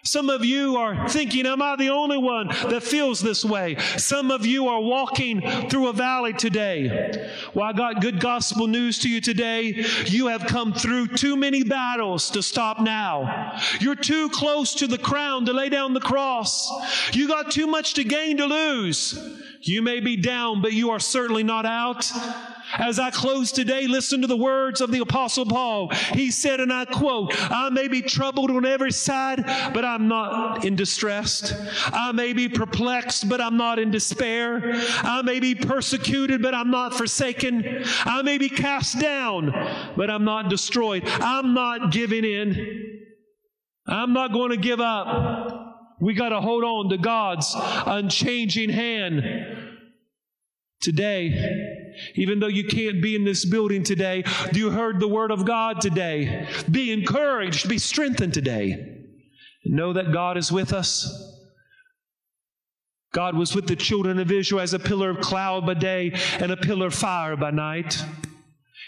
Some 0.02 0.30
of 0.30 0.44
you 0.44 0.76
are 0.76 1.08
thinking, 1.08 1.46
Am 1.46 1.60
I 1.60 1.76
the 1.76 1.90
only 1.90 2.16
one 2.16 2.48
that 2.48 2.82
feels 2.82 3.20
this 3.20 3.44
way? 3.44 3.76
Some 3.96 4.30
of 4.30 4.46
you 4.46 4.68
are 4.68 4.80
walking 4.80 5.42
through 5.68 5.88
a 5.88 5.92
valley 5.92 6.32
today. 6.32 7.30
Well, 7.54 7.66
I 7.66 7.72
got 7.72 8.00
good 8.00 8.18
gospel 8.18 8.66
news 8.66 8.98
to 9.00 9.10
you 9.10 9.20
today. 9.20 9.84
You 10.06 10.28
have 10.28 10.46
come 10.46 10.72
through 10.72 11.08
too 11.08 11.36
many 11.36 11.64
battles 11.64 12.30
to 12.30 12.42
stop 12.42 12.80
now. 12.80 13.58
You're 13.80 13.94
too 13.94 14.30
close 14.30 14.74
to 14.76 14.86
the 14.86 14.98
crown 14.98 15.44
to 15.46 15.52
lay 15.52 15.68
down 15.68 15.92
the 15.92 16.00
cross. 16.00 16.70
You 17.12 17.28
got 17.28 17.50
too 17.50 17.66
much 17.66 17.94
to 17.94 18.04
gain 18.04 18.38
to 18.38 18.46
lose. 18.46 19.18
You 19.62 19.82
may 19.82 20.00
be 20.00 20.16
down, 20.16 20.62
but 20.62 20.72
you 20.72 20.90
are 20.90 21.00
certainly 21.00 21.42
not 21.42 21.66
out. 21.66 22.10
As 22.78 22.98
I 22.98 23.10
close 23.10 23.52
today, 23.52 23.86
listen 23.86 24.20
to 24.20 24.26
the 24.26 24.36
words 24.36 24.80
of 24.80 24.90
the 24.90 25.00
Apostle 25.00 25.46
Paul. 25.46 25.90
He 26.12 26.30
said, 26.30 26.60
and 26.60 26.72
I 26.72 26.84
quote, 26.84 27.32
I 27.50 27.70
may 27.70 27.88
be 27.88 28.02
troubled 28.02 28.50
on 28.50 28.64
every 28.64 28.92
side, 28.92 29.44
but 29.74 29.84
I'm 29.84 30.08
not 30.08 30.64
in 30.64 30.76
distress. 30.76 31.52
I 31.86 32.12
may 32.12 32.32
be 32.32 32.48
perplexed, 32.48 33.28
but 33.28 33.40
I'm 33.40 33.56
not 33.56 33.78
in 33.78 33.90
despair. 33.90 34.60
I 35.02 35.22
may 35.22 35.40
be 35.40 35.54
persecuted, 35.54 36.42
but 36.42 36.54
I'm 36.54 36.70
not 36.70 36.94
forsaken. 36.94 37.84
I 38.04 38.22
may 38.22 38.38
be 38.38 38.48
cast 38.48 39.00
down, 39.00 39.52
but 39.96 40.10
I'm 40.10 40.24
not 40.24 40.48
destroyed. 40.48 41.02
I'm 41.06 41.54
not 41.54 41.92
giving 41.92 42.24
in. 42.24 42.96
I'm 43.86 44.12
not 44.12 44.32
going 44.32 44.50
to 44.50 44.56
give 44.56 44.80
up. 44.80 45.96
We 46.00 46.14
got 46.14 46.30
to 46.30 46.40
hold 46.40 46.64
on 46.64 46.88
to 46.90 46.98
God's 46.98 47.54
unchanging 47.56 48.70
hand. 48.70 49.22
Today, 50.80 51.69
even 52.14 52.40
though 52.40 52.46
you 52.46 52.64
can't 52.64 53.02
be 53.02 53.14
in 53.14 53.24
this 53.24 53.44
building 53.44 53.82
today, 53.82 54.24
you 54.52 54.70
heard 54.70 55.00
the 55.00 55.08
word 55.08 55.30
of 55.30 55.44
God 55.44 55.80
today. 55.80 56.48
Be 56.70 56.92
encouraged, 56.92 57.68
be 57.68 57.78
strengthened 57.78 58.34
today. 58.34 58.98
Know 59.64 59.92
that 59.92 60.12
God 60.12 60.36
is 60.36 60.50
with 60.50 60.72
us. 60.72 61.30
God 63.12 63.36
was 63.36 63.54
with 63.54 63.66
the 63.66 63.76
children 63.76 64.18
of 64.18 64.30
Israel 64.30 64.60
as 64.60 64.72
a 64.72 64.78
pillar 64.78 65.10
of 65.10 65.20
cloud 65.20 65.66
by 65.66 65.74
day 65.74 66.12
and 66.38 66.52
a 66.52 66.56
pillar 66.56 66.86
of 66.86 66.94
fire 66.94 67.36
by 67.36 67.50
night. 67.50 68.02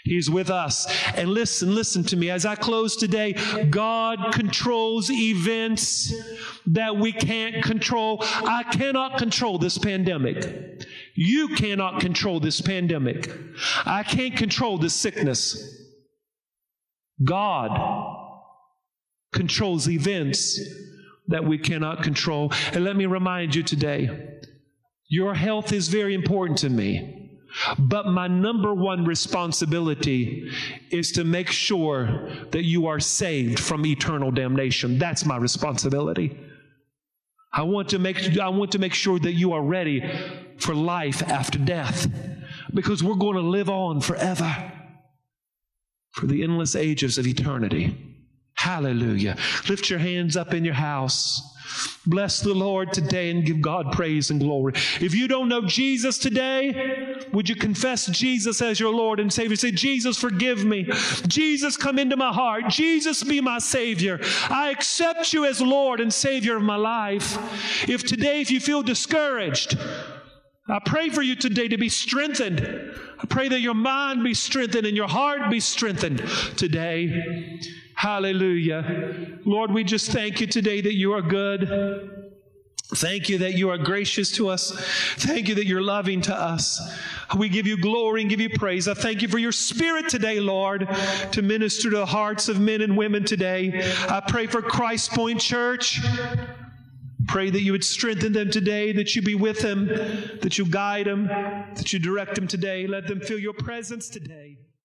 He's 0.03 0.29
with 0.29 0.49
us. 0.49 0.85
And 1.15 1.29
listen, 1.29 1.73
listen 1.73 2.03
to 2.05 2.17
me. 2.17 2.29
As 2.29 2.45
I 2.45 2.55
close 2.55 2.97
today, 2.97 3.33
God 3.69 4.33
controls 4.33 5.09
events 5.09 6.13
that 6.67 6.97
we 6.97 7.13
can't 7.13 7.63
control. 7.63 8.17
I 8.21 8.63
cannot 8.63 9.17
control 9.17 9.57
this 9.57 9.77
pandemic. 9.77 10.83
You 11.15 11.49
cannot 11.49 12.01
control 12.01 12.39
this 12.39 12.59
pandemic. 12.61 13.31
I 13.85 14.03
can't 14.03 14.35
control 14.35 14.77
this 14.77 14.95
sickness. 14.95 15.81
God 17.23 17.69
controls 19.31 19.89
events 19.89 20.59
that 21.27 21.43
we 21.43 21.57
cannot 21.57 22.03
control. 22.03 22.51
And 22.73 22.83
let 22.83 22.95
me 22.95 23.05
remind 23.05 23.55
you 23.55 23.63
today 23.63 24.39
your 25.07 25.35
health 25.35 25.71
is 25.71 25.87
very 25.89 26.13
important 26.13 26.57
to 26.59 26.69
me. 26.69 27.19
But 27.77 28.07
my 28.07 28.27
number 28.27 28.73
one 28.73 29.05
responsibility 29.05 30.49
is 30.89 31.11
to 31.11 31.23
make 31.23 31.51
sure 31.51 32.27
that 32.49 32.63
you 32.63 32.87
are 32.87 32.99
saved 32.99 33.59
from 33.59 33.85
eternal 33.85 34.31
damnation. 34.31 34.97
That's 34.97 35.23
my 35.23 35.37
responsibility. 35.37 36.35
I 37.51 37.61
want 37.61 37.89
to 37.89 37.99
make, 37.99 38.39
I 38.39 38.49
want 38.49 38.71
to 38.71 38.79
make 38.79 38.95
sure 38.95 39.19
that 39.19 39.33
you 39.33 39.53
are 39.53 39.61
ready 39.61 40.01
for 40.57 40.73
life 40.73 41.21
after 41.23 41.59
death 41.59 42.07
because 42.73 43.03
we're 43.03 43.15
going 43.15 43.35
to 43.35 43.41
live 43.41 43.69
on 43.69 44.01
forever 44.01 44.71
for 46.11 46.27
the 46.27 46.43
endless 46.43 46.75
ages 46.75 47.17
of 47.17 47.27
eternity. 47.27 47.97
Hallelujah. 48.55 49.35
Lift 49.67 49.89
your 49.89 49.99
hands 49.99 50.37
up 50.37 50.53
in 50.53 50.63
your 50.63 50.75
house. 50.75 51.49
Bless 52.05 52.39
the 52.39 52.53
Lord 52.53 52.93
today 52.93 53.31
and 53.31 53.45
give 53.45 53.61
God 53.61 53.91
praise 53.93 54.29
and 54.29 54.39
glory. 54.39 54.73
If 55.01 55.15
you 55.15 55.27
don't 55.27 55.49
know 55.49 55.61
Jesus 55.65 56.17
today, 56.17 57.15
would 57.31 57.49
you 57.49 57.55
confess 57.55 58.05
Jesus 58.07 58.61
as 58.61 58.79
your 58.79 58.93
Lord 58.93 59.19
and 59.19 59.33
Savior? 59.33 59.55
Say, 59.55 59.71
Jesus, 59.71 60.17
forgive 60.17 60.63
me. 60.63 60.87
Jesus, 61.27 61.75
come 61.77 61.97
into 61.97 62.15
my 62.15 62.31
heart. 62.31 62.67
Jesus, 62.67 63.23
be 63.23 63.41
my 63.41 63.57
Savior. 63.57 64.19
I 64.49 64.69
accept 64.69 65.33
you 65.33 65.45
as 65.45 65.61
Lord 65.61 65.99
and 65.99 66.13
Savior 66.13 66.57
of 66.57 66.63
my 66.63 66.75
life. 66.75 67.37
If 67.89 68.03
today, 68.03 68.41
if 68.41 68.51
you 68.51 68.59
feel 68.59 68.83
discouraged, 68.83 69.77
I 70.67 70.79
pray 70.85 71.09
for 71.09 71.21
you 71.21 71.35
today 71.35 71.67
to 71.67 71.77
be 71.77 71.89
strengthened. 71.89 72.61
I 73.21 73.25
pray 73.25 73.49
that 73.49 73.59
your 73.59 73.73
mind 73.73 74.23
be 74.23 74.33
strengthened 74.33 74.87
and 74.87 74.95
your 74.95 75.09
heart 75.09 75.49
be 75.51 75.59
strengthened 75.59 76.19
today. 76.55 77.59
Hallelujah. 77.95 79.39
Lord, 79.45 79.71
we 79.71 79.83
just 79.83 80.11
thank 80.11 80.39
you 80.39 80.47
today 80.47 80.79
that 80.79 80.93
you 80.93 81.13
are 81.13 81.21
good. 81.21 82.21
Thank 82.95 83.27
you 83.27 83.39
that 83.39 83.55
you 83.55 83.71
are 83.71 83.77
gracious 83.77 84.31
to 84.33 84.49
us. 84.49 84.71
Thank 85.17 85.49
you 85.49 85.55
that 85.55 85.65
you're 85.65 85.81
loving 85.81 86.21
to 86.23 86.35
us. 86.35 86.79
We 87.35 87.49
give 87.49 87.65
you 87.65 87.77
glory 87.81 88.21
and 88.21 88.29
give 88.29 88.39
you 88.39 88.49
praise. 88.49 88.87
I 88.87 88.93
thank 88.93 89.21
you 89.21 89.27
for 89.27 89.39
your 89.39 89.51
spirit 89.51 90.09
today, 90.09 90.39
Lord, 90.39 90.87
to 91.31 91.41
minister 91.41 91.89
to 91.89 91.97
the 91.97 92.05
hearts 92.05 92.49
of 92.49 92.59
men 92.59 92.81
and 92.81 92.95
women 92.95 93.25
today. 93.25 93.81
I 94.07 94.21
pray 94.21 94.47
for 94.47 94.61
Christ 94.61 95.11
Point 95.11 95.41
Church. 95.41 96.01
Pray 97.27 97.49
that 97.49 97.61
you 97.61 97.71
would 97.71 97.83
strengthen 97.83 98.33
them 98.33 98.51
today, 98.51 98.91
that 98.93 99.15
you 99.15 99.21
be 99.21 99.35
with 99.35 99.59
them, 99.59 99.87
that 100.41 100.57
you 100.57 100.65
guide 100.65 101.05
them, 101.05 101.27
that 101.27 101.93
you 101.93 101.99
direct 101.99 102.35
them 102.35 102.47
today. 102.47 102.87
Let 102.87 103.07
them 103.07 103.19
feel 103.19 103.39
your 103.39 103.53
presence 103.53 104.09
today. 104.09 104.57